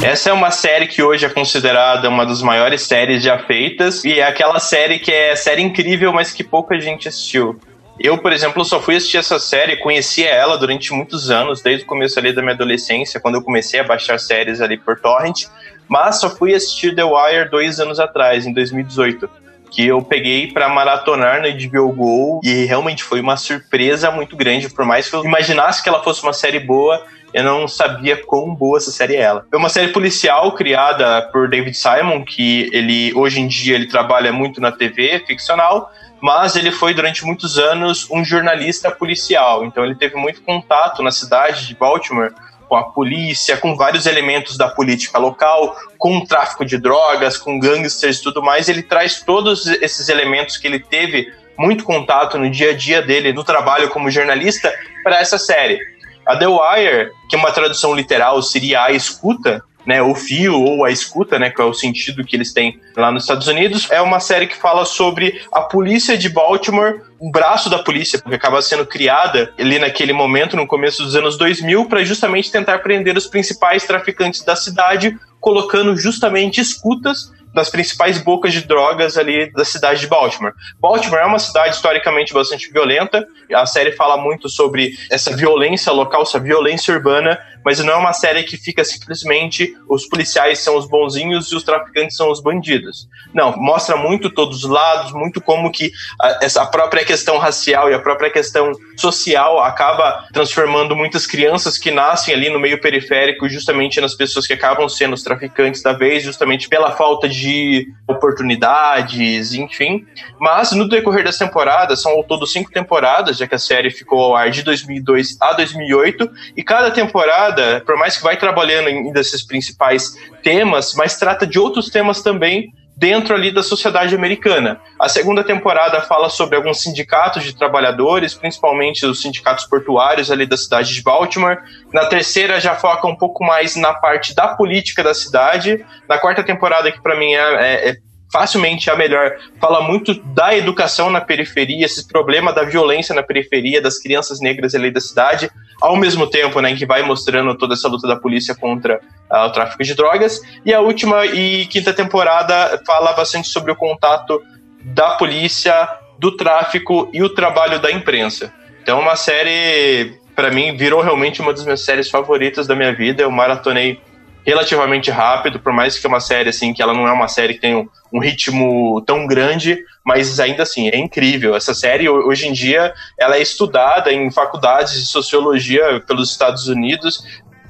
Essa 0.00 0.30
é 0.30 0.32
uma 0.32 0.52
série 0.52 0.86
que 0.86 1.02
hoje 1.02 1.26
é 1.26 1.28
considerada 1.28 2.08
uma 2.08 2.24
das 2.24 2.40
maiores 2.40 2.82
séries 2.82 3.20
já 3.20 3.36
feitas 3.36 4.04
e 4.04 4.20
é 4.20 4.24
aquela 4.24 4.60
série 4.60 5.00
que 5.00 5.10
é 5.10 5.34
série 5.34 5.62
incrível, 5.62 6.12
mas 6.12 6.32
que 6.32 6.44
pouca 6.44 6.78
gente 6.78 7.08
assistiu. 7.08 7.58
Eu, 8.00 8.16
por 8.18 8.32
exemplo, 8.32 8.64
só 8.64 8.80
fui 8.80 8.96
assistir 8.96 9.16
essa 9.16 9.38
série, 9.38 9.76
conhecia 9.76 10.28
ela 10.28 10.56
durante 10.56 10.92
muitos 10.92 11.30
anos, 11.30 11.60
desde 11.60 11.84
o 11.84 11.86
começo 11.86 12.18
ali 12.18 12.32
da 12.32 12.40
minha 12.40 12.54
adolescência, 12.54 13.18
quando 13.18 13.34
eu 13.34 13.42
comecei 13.42 13.80
a 13.80 13.84
baixar 13.84 14.20
séries 14.20 14.60
ali 14.60 14.76
por 14.76 15.00
torrent, 15.00 15.46
mas 15.88 16.20
só 16.20 16.30
fui 16.30 16.54
assistir 16.54 16.94
The 16.94 17.02
Wire 17.02 17.50
dois 17.50 17.80
anos 17.80 17.98
atrás, 17.98 18.46
em 18.46 18.52
2018, 18.52 19.28
que 19.70 19.86
eu 19.86 20.00
peguei 20.00 20.52
pra 20.52 20.68
maratonar 20.68 21.42
no 21.42 21.48
HBO 21.48 21.92
Go 21.92 22.40
e 22.44 22.64
realmente 22.66 23.02
foi 23.02 23.20
uma 23.20 23.36
surpresa 23.36 24.10
muito 24.10 24.36
grande, 24.36 24.68
por 24.68 24.84
mais 24.84 25.10
que 25.10 25.16
eu 25.16 25.24
imaginasse 25.24 25.82
que 25.82 25.88
ela 25.88 26.02
fosse 26.02 26.22
uma 26.22 26.32
série 26.32 26.60
boa, 26.60 27.04
eu 27.34 27.44
não 27.44 27.68
sabia 27.68 28.16
quão 28.16 28.54
boa 28.54 28.78
essa 28.78 28.90
série 28.90 29.16
é 29.16 29.20
ela. 29.20 29.46
É 29.52 29.56
uma 29.56 29.68
série 29.68 29.88
policial 29.88 30.52
criada 30.52 31.22
por 31.32 31.48
David 31.48 31.76
Simon, 31.76 32.24
que 32.24 32.70
ele 32.72 33.12
hoje 33.14 33.40
em 33.40 33.48
dia 33.48 33.74
ele 33.74 33.86
trabalha 33.86 34.32
muito 34.32 34.60
na 34.60 34.72
TV 34.72 35.22
ficcional, 35.26 35.90
mas 36.20 36.56
ele 36.56 36.70
foi 36.72 36.94
durante 36.94 37.24
muitos 37.24 37.58
anos 37.58 38.08
um 38.10 38.24
jornalista 38.24 38.90
policial. 38.90 39.64
Então 39.64 39.84
ele 39.84 39.94
teve 39.94 40.16
muito 40.16 40.42
contato 40.42 41.02
na 41.02 41.10
cidade 41.10 41.66
de 41.66 41.74
Baltimore 41.74 42.32
com 42.68 42.76
a 42.76 42.84
polícia, 42.84 43.56
com 43.56 43.74
vários 43.74 44.04
elementos 44.04 44.56
da 44.56 44.68
política 44.68 45.18
local, 45.18 45.74
com 45.96 46.18
o 46.18 46.26
tráfico 46.26 46.64
de 46.64 46.76
drogas, 46.76 47.38
com 47.38 47.58
gangsters 47.58 48.18
e 48.18 48.22
tudo 48.22 48.42
mais. 48.42 48.68
Ele 48.68 48.82
traz 48.82 49.22
todos 49.22 49.66
esses 49.66 50.08
elementos 50.08 50.58
que 50.58 50.66
ele 50.66 50.78
teve 50.78 51.32
muito 51.56 51.82
contato 51.82 52.38
no 52.38 52.48
dia 52.50 52.70
a 52.70 52.76
dia 52.76 53.00
dele, 53.00 53.32
no 53.32 53.42
trabalho 53.42 53.88
como 53.88 54.10
jornalista, 54.10 54.72
para 55.02 55.18
essa 55.18 55.38
série. 55.38 55.80
A 56.26 56.36
The 56.36 56.46
Wire, 56.46 57.10
que 57.28 57.36
é 57.36 57.38
uma 57.38 57.50
tradução 57.50 57.94
literal, 57.94 58.42
seria 58.42 58.84
a 58.84 58.92
escuta, 58.92 59.64
né, 59.88 60.02
o 60.02 60.14
fio 60.14 60.52
ou 60.60 60.84
a 60.84 60.90
escuta, 60.90 61.38
né, 61.38 61.48
que 61.48 61.58
é 61.62 61.64
o 61.64 61.72
sentido 61.72 62.22
que 62.22 62.36
eles 62.36 62.52
têm 62.52 62.78
lá 62.94 63.10
nos 63.10 63.22
Estados 63.22 63.48
Unidos, 63.48 63.90
é 63.90 64.02
uma 64.02 64.20
série 64.20 64.46
que 64.46 64.54
fala 64.54 64.84
sobre 64.84 65.40
a 65.50 65.62
polícia 65.62 66.18
de 66.18 66.28
Baltimore, 66.28 67.00
o 67.18 67.30
braço 67.30 67.70
da 67.70 67.78
polícia, 67.78 68.20
que 68.20 68.34
acaba 68.34 68.60
sendo 68.60 68.84
criada 68.84 69.50
ali 69.58 69.78
naquele 69.78 70.12
momento, 70.12 70.58
no 70.58 70.66
começo 70.66 71.02
dos 71.02 71.16
anos 71.16 71.38
2000, 71.38 71.86
para 71.86 72.04
justamente 72.04 72.52
tentar 72.52 72.80
prender 72.80 73.16
os 73.16 73.26
principais 73.26 73.86
traficantes 73.86 74.44
da 74.44 74.54
cidade, 74.54 75.18
colocando 75.40 75.96
justamente 75.96 76.60
escutas 76.60 77.32
das 77.54 77.70
principais 77.70 78.18
bocas 78.18 78.52
de 78.52 78.60
drogas 78.66 79.16
ali 79.16 79.50
da 79.52 79.64
cidade 79.64 80.00
de 80.00 80.06
Baltimore. 80.06 80.52
Baltimore 80.78 81.20
é 81.20 81.24
uma 81.24 81.38
cidade 81.38 81.74
historicamente 81.74 82.32
bastante 82.32 82.70
violenta. 82.70 83.26
A 83.52 83.66
série 83.66 83.92
fala 83.92 84.16
muito 84.16 84.48
sobre 84.48 84.92
essa 85.10 85.34
violência 85.34 85.92
local, 85.92 86.22
essa 86.22 86.38
violência 86.38 86.94
urbana, 86.94 87.38
mas 87.68 87.80
não 87.80 87.92
é 87.92 87.96
uma 87.96 88.14
série 88.14 88.44
que 88.44 88.56
fica 88.56 88.82
simplesmente 88.82 89.76
os 89.86 90.06
policiais 90.08 90.60
são 90.60 90.74
os 90.78 90.88
bonzinhos 90.88 91.52
e 91.52 91.54
os 91.54 91.62
traficantes 91.62 92.16
são 92.16 92.30
os 92.30 92.40
bandidos. 92.40 93.06
Não, 93.34 93.54
mostra 93.58 93.94
muito 93.94 94.30
todos 94.30 94.64
os 94.64 94.70
lados, 94.70 95.12
muito 95.12 95.38
como 95.38 95.70
que 95.70 95.92
a, 96.18 96.38
essa 96.40 96.64
própria 96.64 97.04
questão 97.04 97.36
racial 97.36 97.90
e 97.90 97.94
a 97.94 97.98
própria 97.98 98.30
questão 98.30 98.72
social 98.96 99.62
acaba 99.62 100.26
transformando 100.32 100.96
muitas 100.96 101.26
crianças 101.26 101.76
que 101.76 101.90
nascem 101.90 102.32
ali 102.32 102.48
no 102.48 102.58
meio 102.58 102.80
periférico 102.80 103.46
justamente 103.50 104.00
nas 104.00 104.14
pessoas 104.14 104.46
que 104.46 104.54
acabam 104.54 104.88
sendo 104.88 105.12
os 105.12 105.22
traficantes 105.22 105.82
da 105.82 105.92
vez, 105.92 106.22
justamente 106.22 106.70
pela 106.70 106.92
falta 106.92 107.28
de 107.28 107.86
oportunidades, 108.06 109.52
enfim. 109.52 110.06
Mas 110.40 110.72
no 110.72 110.88
decorrer 110.88 111.22
das 111.22 111.36
temporadas, 111.36 112.00
são 112.00 112.12
ao 112.12 112.24
todo 112.24 112.46
cinco 112.46 112.70
temporadas, 112.70 113.36
já 113.36 113.46
que 113.46 113.54
a 113.54 113.58
série 113.58 113.90
ficou 113.90 114.20
ao 114.20 114.34
ar 114.34 114.50
de 114.50 114.62
2002 114.62 115.36
a 115.38 115.52
2008, 115.52 116.30
e 116.56 116.62
cada 116.62 116.90
temporada, 116.90 117.57
por 117.84 117.96
mais 117.96 118.16
que 118.16 118.22
vai 118.22 118.36
trabalhando 118.36 118.88
em 118.88 119.12
desses 119.12 119.46
principais 119.46 120.14
temas, 120.42 120.94
mas 120.94 121.16
trata 121.16 121.46
de 121.46 121.58
outros 121.58 121.90
temas 121.90 122.22
também 122.22 122.72
dentro 122.98 123.32
ali 123.32 123.52
da 123.52 123.62
sociedade 123.62 124.12
americana. 124.12 124.80
A 124.98 125.08
segunda 125.08 125.44
temporada 125.44 126.00
fala 126.00 126.28
sobre 126.28 126.56
alguns 126.56 126.82
sindicatos 126.82 127.44
de 127.44 127.56
trabalhadores, 127.56 128.34
principalmente 128.34 129.06
os 129.06 129.22
sindicatos 129.22 129.64
portuários 129.66 130.32
ali 130.32 130.44
da 130.44 130.56
cidade 130.56 130.92
de 130.92 131.00
Baltimore. 131.00 131.58
Na 131.92 132.06
terceira 132.06 132.60
já 132.60 132.74
foca 132.74 133.06
um 133.06 133.14
pouco 133.14 133.44
mais 133.44 133.76
na 133.76 133.94
parte 133.94 134.34
da 134.34 134.48
política 134.48 135.04
da 135.04 135.14
cidade. 135.14 135.84
Na 136.08 136.18
quarta 136.18 136.42
temporada, 136.42 136.90
que 136.90 137.00
para 137.00 137.16
mim 137.16 137.34
é, 137.34 137.38
é, 137.38 137.90
é 137.90 137.96
facilmente 138.32 138.90
a 138.90 138.96
melhor, 138.96 139.36
fala 139.60 139.80
muito 139.80 140.14
da 140.14 140.56
educação 140.56 141.10
na 141.10 141.20
periferia, 141.20 141.86
esse 141.86 142.06
problema 142.06 142.52
da 142.52 142.62
violência 142.62 143.14
na 143.14 143.22
periferia, 143.22 143.80
das 143.80 143.98
crianças 143.98 144.40
negras 144.40 144.74
ali 144.74 144.90
da 144.90 145.00
cidade, 145.00 145.50
ao 145.80 145.96
mesmo 145.96 146.26
tempo, 146.26 146.60
né, 146.60 146.74
que 146.74 146.84
vai 146.84 147.02
mostrando 147.02 147.56
toda 147.56 147.74
essa 147.74 147.88
luta 147.88 148.06
da 148.06 148.16
polícia 148.16 148.54
contra 148.54 149.00
uh, 149.30 149.46
o 149.46 149.50
tráfico 149.50 149.82
de 149.82 149.94
drogas. 149.94 150.40
E 150.64 150.74
a 150.74 150.80
última 150.80 151.24
e 151.24 151.66
quinta 151.66 151.92
temporada 151.92 152.80
fala 152.86 153.12
bastante 153.12 153.48
sobre 153.48 153.72
o 153.72 153.76
contato 153.76 154.42
da 154.82 155.10
polícia, 155.12 155.88
do 156.18 156.36
tráfico 156.36 157.08
e 157.12 157.22
o 157.22 157.28
trabalho 157.28 157.78
da 157.78 157.90
imprensa. 157.90 158.52
Então, 158.82 159.00
uma 159.00 159.16
série, 159.16 160.18
para 160.34 160.50
mim, 160.50 160.76
virou 160.76 161.00
realmente 161.00 161.40
uma 161.40 161.52
das 161.52 161.64
minhas 161.64 161.84
séries 161.84 162.10
favoritas 162.10 162.66
da 162.66 162.74
minha 162.74 162.92
vida. 162.92 163.22
Eu 163.22 163.30
maratonei 163.30 164.00
relativamente 164.48 165.10
rápido, 165.10 165.60
por 165.60 165.74
mais 165.74 165.98
que 165.98 166.06
é 166.06 166.08
uma 166.08 166.20
série 166.20 166.48
assim, 166.48 166.72
que 166.72 166.82
ela 166.82 166.94
não 166.94 167.06
é 167.06 167.12
uma 167.12 167.28
série 167.28 167.52
que 167.52 167.60
tem 167.60 167.76
um, 167.76 167.86
um, 168.10 168.18
ritmo 168.18 168.98
tão 169.02 169.26
grande, 169.26 169.78
mas 170.02 170.40
ainda 170.40 170.62
assim 170.62 170.88
é 170.88 170.96
incrível. 170.96 171.54
Essa 171.54 171.74
série 171.74 172.08
hoje 172.08 172.48
em 172.48 172.52
dia 172.54 172.94
ela 173.18 173.36
é 173.36 173.42
estudada 173.42 174.10
em 174.10 174.30
faculdades 174.30 174.94
de 174.94 175.04
sociologia 175.04 176.02
pelos 176.06 176.30
Estados 176.30 176.66
Unidos 176.66 177.22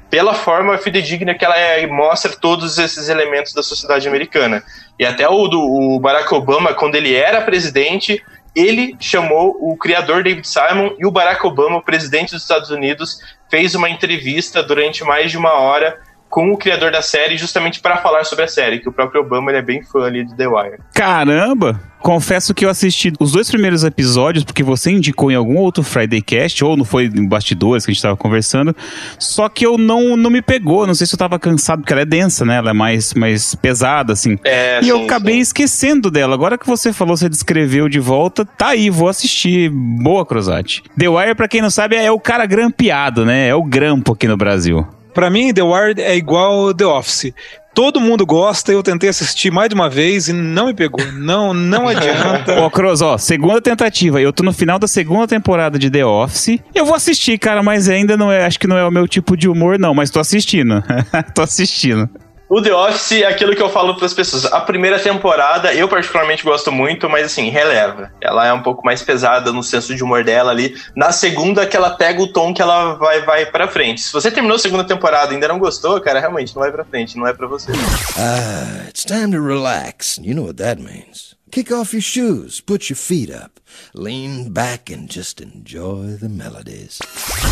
pela 0.09 0.35
forma 0.35 0.79
fidedigna 0.79 1.35
que 1.35 1.45
ela 1.45 1.59
é, 1.59 1.85
mostra 1.89 2.33
todos 2.37 2.79
esses 2.79 3.09
elementos 3.09 3.53
da 3.53 3.63
sociedade 3.63 4.07
americana. 4.07 4.63
E 4.97 5.05
até 5.05 5.29
o, 5.29 5.49
do, 5.49 5.61
o 5.61 5.99
Barack 5.99 6.33
Obama, 6.33 6.73
quando 6.73 6.95
ele 6.95 7.13
era 7.13 7.43
presidente, 7.43 8.23
ele 8.55 8.97
chamou 9.01 9.57
o 9.61 9.77
criador 9.77 10.23
David 10.23 10.47
Simon 10.47 10.95
e 10.97 11.05
o 11.05 11.11
Barack 11.11 11.45
Obama, 11.45 11.79
o 11.79 11.83
presidente 11.83 12.31
dos 12.31 12.43
Estados 12.43 12.71
Unidos, 12.71 13.19
fez 13.51 13.75
uma 13.75 13.91
entrevista 13.91 14.63
durante 14.63 15.03
mais 15.03 15.33
de 15.33 15.37
uma 15.37 15.55
hora 15.55 15.99
com 16.29 16.53
o 16.53 16.57
criador 16.57 16.91
da 16.91 17.03
série, 17.03 17.37
justamente 17.37 17.81
para 17.81 17.97
falar 17.99 18.25
sobre 18.25 18.45
a 18.45 18.49
série, 18.49 18.79
que 18.79 18.89
o 18.89 18.93
próprio 18.93 19.23
Obama 19.23 19.51
ele 19.51 19.59
é 19.59 19.63
bem 19.63 19.83
fã 19.83 20.05
ali 20.05 20.25
de 20.25 20.37
The 20.37 20.47
Wire. 20.47 20.79
Caramba! 20.95 21.81
Confesso 22.01 22.55
que 22.55 22.65
eu 22.65 22.71
assisti 22.71 23.13
os 23.19 23.33
dois 23.33 23.51
primeiros 23.51 23.83
episódios, 23.83 24.45
porque 24.45 24.63
você 24.63 24.93
indicou 24.93 25.33
em 25.33 25.35
algum 25.35 25.57
outro 25.57 25.83
Friday 25.83 26.23
Cast, 26.23 26.65
ou 26.65 26.77
não 26.77 26.85
foi 26.85 27.07
em 27.07 27.27
bastidores 27.27 27.85
que 27.85 27.91
a 27.91 27.95
gente 27.95 28.03
tava 28.03 28.17
conversando, 28.17 28.75
só 29.19 29.49
que 29.49 29.67
eu 29.67 29.77
não, 29.77 30.17
não 30.17 30.31
me 30.31 30.41
pegou, 30.41 30.87
não 30.87 30.95
sei 30.95 31.07
se 31.07 31.15
eu 31.15 31.19
tava 31.19 31.39
cansado, 31.39 31.81
porque 31.81 31.93
ela 31.93 32.03
é 32.03 32.07
densa, 32.07 32.45
né? 32.45 32.57
Ela 32.57 32.71
é 32.71 32.73
mais, 32.73 33.15
mais 33.15 33.55
pesada, 33.57 34.13
assim. 34.13 34.39
É, 34.45 34.79
e 34.79 34.85
sim, 34.85 34.91
eu 34.91 35.05
acabei 35.05 35.35
sim. 35.35 35.41
esquecendo 35.41 36.11
dela. 36.11 36.35
Agora 36.35 36.57
que 36.57 36.67
você 36.67 36.93
falou, 36.93 37.17
você 37.17 37.29
descreveu 37.29 37.89
de 37.89 37.99
volta, 37.99 38.45
tá 38.45 38.69
aí, 38.69 38.91
vou 38.91 39.09
assistir. 39.09 39.69
Boa, 39.71 40.25
Cruzati. 40.25 40.85
The 40.97 41.09
Wire, 41.09 41.35
pra 41.35 41.49
quem 41.49 41.61
não 41.61 41.71
sabe, 41.71 41.97
é 41.97 42.11
o 42.13 42.21
cara 42.21 42.47
grampeado, 42.47 43.27
né? 43.27 43.49
É 43.49 43.55
o 43.55 43.65
grampo 43.65 44.13
aqui 44.13 44.29
no 44.29 44.37
Brasil. 44.37 44.87
Pra 45.19 45.31
mim, 45.31 45.53
The 45.53 45.63
Wire 45.63 46.01
é 46.01 46.17
igual 46.17 46.73
The 46.73 46.87
Office. 46.87 47.33
Todo 47.75 48.01
mundo 48.01 48.25
gosta, 48.25 48.71
eu 48.71 48.85
tentei 48.85 49.09
assistir 49.09 49.51
mais 49.51 49.69
de 49.69 49.75
uma 49.75 49.91
vez 49.91 50.29
e 50.29 50.33
não 50.33 50.67
me 50.67 50.75
pegou. 50.75 51.05
Não, 51.13 51.53
não 51.53 51.89
adianta. 51.91 52.61
Ó, 52.61 52.71
Cross, 52.71 53.03
ó, 53.03 53.19
segunda 53.19 53.61
tentativa. 53.61 54.21
Eu 54.21 54.33
tô 54.33 54.45
no 54.45 54.53
final 54.53 54.79
da 54.79 54.87
segunda 54.87 55.27
temporada 55.27 55.77
de 55.77 55.91
The 55.91 56.07
Office. 56.07 56.61
Eu 56.73 56.87
vou 56.87 56.95
assistir, 56.95 57.37
cara, 57.37 57.65
mas 57.65 57.89
ainda 57.89 58.17
não 58.17 58.31
é. 58.31 58.47
Acho 58.47 58.61
que 58.61 58.69
não 58.69 58.79
é 58.79 58.87
o 58.87 58.93
meu 58.93 59.09
tipo 59.09 59.37
de 59.37 59.49
humor, 59.49 59.77
não. 59.77 59.93
Mas 59.93 60.09
tô 60.09 60.21
assistindo. 60.21 60.85
tô 61.35 61.43
assistindo. 61.43 62.09
O 62.49 62.63
The 62.63 62.73
Office 62.73 63.13
é 63.23 63.27
aquilo 63.27 63.55
que 63.55 63.61
eu 63.61 63.69
falo 63.69 63.95
pras 63.97 64.15
pessoas. 64.15 64.47
A 64.47 64.61
primeira 64.61 64.99
temporada, 64.99 65.75
eu 65.75 65.87
particularmente 65.87 66.43
gosto 66.43 66.73
muito, 66.73 67.09
mas 67.09 67.27
assim, 67.27 67.51
releva. 67.51 68.11
Ela 68.23 68.47
é 68.47 68.53
um 68.53 68.63
pouco 68.63 68.85
mais 68.85 69.03
pesada 69.03 69.53
no 69.53 69.63
senso 69.63 69.95
de 69.95 70.03
humor 70.03 70.25
dela 70.25 70.51
ali. 70.51 70.75
Na 70.97 71.13
segunda, 71.13 71.67
que 71.67 71.77
ela 71.77 71.91
pega 71.91 72.23
o 72.23 72.33
tom 72.33 72.55
que 72.55 72.63
ela 72.63 72.95
vai, 72.95 73.21
vai 73.21 73.45
pra 73.45 73.69
frente. 73.69 74.01
Se 74.01 74.13
você 74.13 74.31
terminou 74.31 74.57
a 74.57 74.59
segunda 74.59 74.85
temporada 74.85 75.31
e 75.31 75.35
ainda 75.35 75.49
não 75.49 75.59
gostou, 75.59 76.01
cara, 76.01 76.21
realmente 76.21 76.57
não 76.57 76.63
vai 76.63 76.73
pra 76.73 76.85
frente, 76.85 77.19
não 77.19 77.27
é 77.27 77.35
pra 77.35 77.47
você. 77.47 77.71
Ah, 78.17 78.89
it's 78.89 79.05
time 79.05 79.31
to 79.31 79.45
relax. 79.45 80.19
You 80.23 80.35
know 80.35 80.47
what 80.47 80.57
that 80.57 80.81
means. 80.81 81.28
Kick 81.51 81.73
off 81.73 81.95
your 81.95 82.03
shoes, 82.03 82.61
put 82.61 82.91
your 82.91 82.97
feet 82.97 83.31
up, 83.31 83.59
lean 83.95 84.51
back 84.51 84.93
and 84.93 85.07
just 85.09 85.41
enjoy 85.41 86.17
the 86.21 86.29
melodies. 86.29 86.99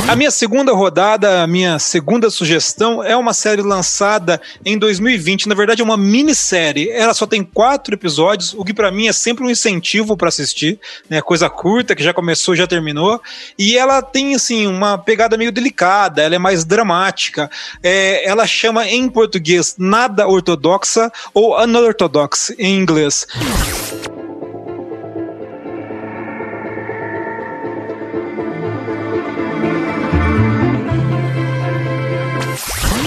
A 0.07 0.15
minha 0.15 0.31
segunda 0.31 0.73
rodada, 0.73 1.43
a 1.43 1.47
minha 1.47 1.79
segunda 1.79 2.29
sugestão 2.29 3.03
é 3.03 3.17
uma 3.17 3.33
série 3.33 3.63
lançada 3.63 4.41
em 4.65 4.77
2020. 4.79 5.49
Na 5.49 5.55
verdade, 5.55 5.81
é 5.81 5.85
uma 5.85 5.97
minissérie. 5.97 6.91
Ela 6.91 7.15
só 7.15 7.27
tem 7.27 7.43
quatro 7.43 7.95
episódios, 7.95 8.53
o 8.55 8.65
que 8.65 8.75
pra 8.75 8.91
mim 8.91 9.09
é 9.09 9.13
sempre 9.13 9.45
um 9.45 9.51
incentivo 9.51 10.17
pra 10.17 10.29
assistir, 10.29 10.79
né? 11.09 11.23
Coisa 11.23 11.49
curta 11.49 11.95
que 11.95 12.05
já 12.05 12.13
começou, 12.13 12.55
já 12.55 12.67
terminou. 12.67 13.21
E 13.59 13.79
ela 13.79 14.03
tem 14.03 14.35
assim 14.35 14.67
uma 14.67 14.99
pegada 14.99 15.39
meio 15.39 15.51
delicada. 15.51 16.23
Ela 16.23 16.35
é 16.35 16.39
mais 16.39 16.65
dramática. 16.65 17.51
É, 17.83 18.29
ela 18.29 18.47
chama 18.47 18.87
em 18.87 19.09
português 19.09 19.75
nada 19.79 20.29
ortodoxa 20.29 21.11
ou 21.33 21.59
unorthodox 21.59 22.53
em 22.59 22.77
inglês. 22.77 23.27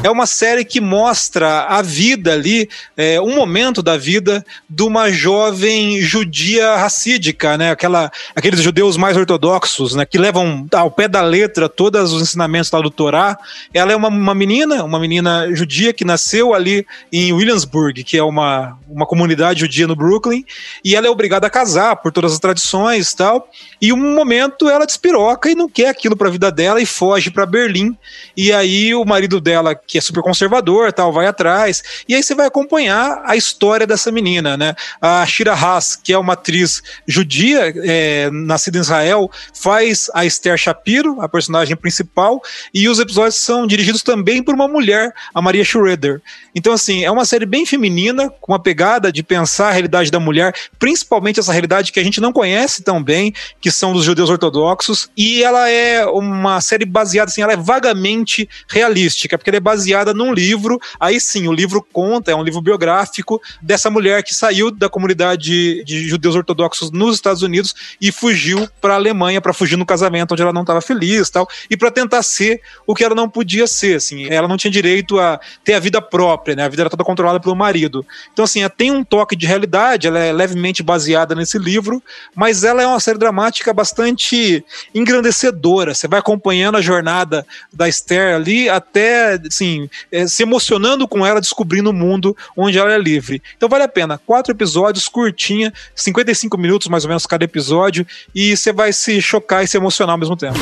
É 0.02 0.10
uma 0.10 0.26
série 0.26 0.64
que 0.64 0.80
mostra 0.80 1.66
a 1.66 1.82
vida 1.82 2.32
ali, 2.32 2.70
é, 2.96 3.20
um 3.20 3.36
momento 3.36 3.84
da 3.84 3.98
vida 3.98 4.46
de 4.70 4.82
uma 4.84 5.12
jovem 5.12 6.00
judia 6.00 6.78
racídica, 6.78 7.58
né? 7.58 7.72
Aquela, 7.72 8.10
aqueles 8.34 8.62
judeus 8.62 8.96
mais 8.96 9.18
ortodoxos, 9.18 9.96
né? 9.96 10.06
Que 10.06 10.18
levam 10.18 10.66
ao 10.72 10.90
pé 10.90 11.10
da 11.10 11.22
letra 11.22 11.68
todos 11.68 12.14
os 12.14 12.22
ensinamentos 12.22 12.72
lá 12.72 12.80
do 12.80 12.90
Torá. 12.90 13.38
Ela 13.74 13.92
é 13.92 13.96
uma, 13.96 14.08
uma 14.08 14.34
menina, 14.34 14.86
uma 14.86 15.00
menina 15.00 15.54
judia 15.54 15.92
que 15.92 16.06
nasceu 16.06 16.54
ali 16.54 16.88
em 17.12 17.34
Williamsburg, 17.34 18.02
que 18.06 18.18
é 18.18 18.24
uma, 18.24 18.78
uma 18.88 19.06
comunidade 19.06 19.60
judia 19.60 19.86
no 19.86 19.98
Brooklyn, 19.98 20.46
e 20.84 20.96
ela 20.96 21.08
é 21.08 21.10
obrigada 21.10 21.48
a 21.48 21.50
casar 21.50 21.98
por 21.98 22.14
todas 22.14 22.32
as 22.32 22.40
tradições 22.40 23.12
e 23.12 23.18
tal. 23.18 23.50
E 23.82 23.92
um 23.92 24.16
momento 24.16 24.70
ela 24.70 24.86
despiroca 24.86 25.50
e 25.50 25.56
não 25.56 25.68
quer 25.68 25.90
aquilo 25.90 26.16
para 26.16 26.30
a 26.30 26.32
vida 26.32 26.50
dela 26.50 26.82
e 26.82 26.86
foge 26.86 27.30
para 27.30 27.46
Berlim. 27.46 27.98
E 28.36 28.54
aí 28.54 28.96
o 28.96 29.04
marido 29.04 29.42
dela, 29.42 29.76
que 29.90 29.98
é 29.98 30.02
super 30.02 30.22
conservador, 30.22 30.94
tal, 30.94 31.12
vai 31.12 31.26
atrás. 31.26 32.04
E 32.08 32.14
aí 32.14 32.22
você 32.22 32.36
vai 32.36 32.46
acompanhar 32.46 33.24
a 33.26 33.36
história 33.36 33.88
dessa 33.88 34.12
menina, 34.12 34.56
né? 34.56 34.76
A 35.02 35.26
Shira 35.26 35.54
Haas, 35.54 35.96
que 35.96 36.14
é 36.14 36.18
uma 36.18 36.34
atriz 36.34 36.84
judia, 37.08 37.74
é, 37.76 38.30
nascida 38.32 38.78
em 38.78 38.82
Israel, 38.82 39.32
faz 39.52 40.08
a 40.14 40.24
Esther 40.24 40.56
Shapiro, 40.60 41.20
a 41.20 41.28
personagem 41.28 41.76
principal, 41.76 42.40
e 42.72 42.88
os 42.88 43.00
episódios 43.00 43.38
são 43.42 43.66
dirigidos 43.66 44.04
também 44.04 44.44
por 44.44 44.54
uma 44.54 44.68
mulher, 44.68 45.12
a 45.34 45.42
Maria 45.42 45.66
Schroeder. 45.66 46.22
Então, 46.54 46.72
assim, 46.72 47.04
é 47.04 47.10
uma 47.10 47.26
série 47.26 47.48
bem 47.48 47.66
feminina, 47.66 48.30
com 48.30 48.52
uma 48.52 48.60
pegada 48.60 49.12
de 49.12 49.24
pensar 49.24 49.70
a 49.70 49.72
realidade 49.72 50.12
da 50.12 50.20
mulher, 50.20 50.54
principalmente 50.78 51.40
essa 51.40 51.52
realidade 51.52 51.92
que 51.92 52.00
a 52.00 52.04
gente 52.04 52.22
não 52.22 52.32
conhece 52.32 52.84
tão 52.84 53.02
bem, 53.02 53.34
que 53.60 53.72
são 53.72 53.92
dos 53.92 54.06
judeus 54.06 54.30
ortodoxos, 54.30 55.10
e 55.18 55.44
ela 55.44 55.68
é 55.68 56.06
uma 56.06 56.62
série 56.62 56.86
baseada, 56.86 57.32
assim, 57.32 57.42
ela 57.42 57.54
é 57.54 57.58
vagamente 57.58 58.48
realística, 58.70 59.36
porque 59.36 59.50
ela 59.50 59.58
é 59.58 59.60
baseada 59.60 59.79
num 60.16 60.34
livro, 60.34 60.80
aí 61.00 61.20
sim, 61.20 61.48
o 61.48 61.54
livro 61.54 61.86
conta, 61.92 62.32
é 62.32 62.36
um 62.36 62.44
livro 62.44 62.62
biográfico 62.62 63.42
dessa 63.62 63.90
mulher 63.90 64.24
que 64.24 64.34
saiu 64.34 64.72
da 64.72 64.90
comunidade 64.90 65.84
de 65.84 66.08
judeus 66.08 66.36
ortodoxos 66.36 66.92
nos 66.92 67.16
Estados 67.16 67.42
Unidos 67.42 67.76
e 68.02 68.12
fugiu 68.12 68.68
para 68.82 68.94
a 68.94 68.98
Alemanha 68.98 69.42
para 69.42 69.54
fugir 69.54 69.78
no 69.78 69.86
casamento 69.86 70.34
onde 70.34 70.42
ela 70.42 70.54
não 70.54 70.62
estava 70.62 70.82
feliz, 70.82 71.30
tal, 71.30 71.48
e 71.70 71.78
para 71.78 71.92
tentar 71.92 72.24
ser 72.24 72.62
o 72.86 72.96
que 72.96 73.04
ela 73.04 73.16
não 73.16 73.30
podia 73.30 73.68
ser, 73.68 73.98
assim, 73.98 74.28
ela 74.30 74.48
não 74.48 74.58
tinha 74.58 74.72
direito 74.72 75.20
a 75.20 75.40
ter 75.64 75.74
a 75.74 75.80
vida 75.80 76.02
própria, 76.02 76.56
né? 76.56 76.64
A 76.64 76.70
vida 76.70 76.84
era 76.84 76.90
toda 76.90 77.04
controlada 77.04 77.40
pelo 77.40 77.56
marido. 77.56 78.06
Então 78.34 78.46
assim, 78.46 78.62
ela 78.62 78.70
tem 78.70 78.92
um 78.92 79.04
toque 79.04 79.36
de 79.36 79.46
realidade, 79.46 80.08
ela 80.08 80.20
é 80.20 80.32
levemente 80.32 80.84
baseada 80.84 81.36
nesse 81.36 81.58
livro, 81.58 82.02
mas 82.36 82.64
ela 82.64 82.82
é 82.82 82.88
uma 82.88 83.00
série 83.00 83.18
dramática 83.18 83.74
bastante 83.74 84.64
engrandecedora. 84.94 85.94
Você 85.94 86.08
vai 86.08 86.20
acompanhando 86.20 86.78
a 86.78 86.82
jornada 86.82 87.46
da 87.72 87.88
Esther 87.88 88.36
ali 88.36 88.70
até, 88.70 89.40
assim, 89.48 89.69
é, 90.12 90.28
se 90.28 90.44
emocionando 90.44 91.08
com 91.08 91.26
ela, 91.26 91.42
descobrindo 91.42 91.90
o 91.90 91.94
mundo 91.94 92.36
onde 92.56 92.78
ela 92.78 92.94
é 92.94 92.98
livre. 92.98 93.42
Então 93.58 93.70
vale 93.70 93.84
a 93.84 93.88
pena. 93.88 94.20
Quatro 94.26 94.54
episódios, 94.54 95.08
curtinha, 95.08 95.74
55 95.96 96.58
minutos 96.58 96.88
mais 96.88 97.04
ou 97.04 97.10
menos 97.10 97.26
cada 97.26 97.44
episódio, 97.44 98.06
e 98.34 98.56
você 98.56 98.72
vai 98.72 98.94
se 98.94 99.22
chocar 99.22 99.64
e 99.64 99.68
se 99.68 99.78
emocionar 99.78 100.14
ao 100.14 100.20
mesmo 100.20 100.36
tempo. 100.36 100.60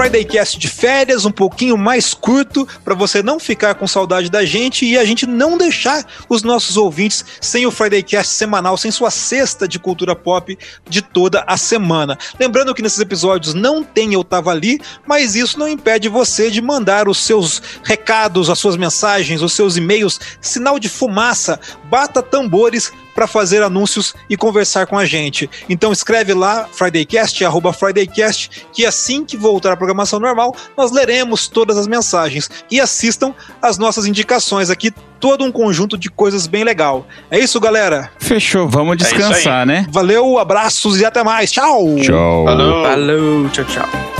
Friday 0.00 0.24
Cast 0.24 0.58
de 0.58 0.66
férias, 0.66 1.26
um 1.26 1.30
pouquinho 1.30 1.76
mais 1.76 2.14
curto, 2.14 2.66
para 2.82 2.94
você 2.94 3.22
não 3.22 3.38
ficar 3.38 3.74
com 3.74 3.86
saudade 3.86 4.30
da 4.30 4.46
gente 4.46 4.86
e 4.86 4.96
a 4.96 5.04
gente 5.04 5.26
não 5.26 5.58
deixar 5.58 6.06
os 6.26 6.42
nossos 6.42 6.78
ouvintes 6.78 7.22
sem 7.38 7.66
o 7.66 7.70
Friday 7.70 8.02
Cast 8.02 8.32
semanal, 8.32 8.78
sem 8.78 8.90
sua 8.90 9.10
cesta 9.10 9.68
de 9.68 9.78
cultura 9.78 10.16
pop 10.16 10.58
de 10.88 11.02
toda 11.02 11.44
a 11.46 11.58
semana. 11.58 12.18
Lembrando 12.38 12.74
que 12.74 12.80
nesses 12.80 12.98
episódios 12.98 13.52
não 13.52 13.84
tem 13.84 14.14
Eu 14.14 14.24
Tava 14.24 14.52
Ali, 14.52 14.80
mas 15.06 15.34
isso 15.34 15.58
não 15.58 15.68
impede 15.68 16.08
você 16.08 16.50
de 16.50 16.62
mandar 16.62 17.06
os 17.06 17.18
seus 17.18 17.60
recados, 17.84 18.48
as 18.48 18.58
suas 18.58 18.78
mensagens, 18.78 19.42
os 19.42 19.52
seus 19.52 19.76
e-mails, 19.76 20.18
sinal 20.40 20.78
de 20.78 20.88
fumaça, 20.88 21.60
bata 21.90 22.22
tambores 22.22 22.90
para 23.14 23.26
fazer 23.26 23.62
anúncios 23.62 24.14
e 24.28 24.36
conversar 24.36 24.86
com 24.86 24.98
a 24.98 25.04
gente. 25.04 25.48
Então 25.68 25.92
escreve 25.92 26.34
lá 26.34 26.68
fridaycast 26.72 27.44
arroba 27.44 27.72
@fridaycast 27.72 28.66
que 28.72 28.86
assim 28.86 29.24
que 29.24 29.36
voltar 29.36 29.72
à 29.72 29.76
programação 29.76 30.20
normal, 30.20 30.54
nós 30.76 30.90
leremos 30.90 31.48
todas 31.48 31.76
as 31.76 31.86
mensagens 31.86 32.50
e 32.70 32.80
assistam 32.80 33.34
as 33.60 33.78
nossas 33.78 34.06
indicações 34.06 34.70
aqui, 34.70 34.92
todo 35.18 35.44
um 35.44 35.52
conjunto 35.52 35.98
de 35.98 36.10
coisas 36.10 36.46
bem 36.46 36.64
legal. 36.64 37.06
É 37.30 37.38
isso, 37.38 37.60
galera. 37.60 38.10
Fechou, 38.18 38.68
vamos 38.68 38.92
aí. 38.92 38.96
descansar, 38.98 39.66
né? 39.66 39.86
Valeu, 39.90 40.38
abraços 40.38 41.00
e 41.00 41.04
até 41.04 41.22
mais. 41.22 41.52
Tchau. 41.52 41.96
Tchau. 42.02 42.44
Falou! 42.44 42.84
Falou, 42.84 43.48
tchau, 43.50 43.64
tchau. 43.64 44.19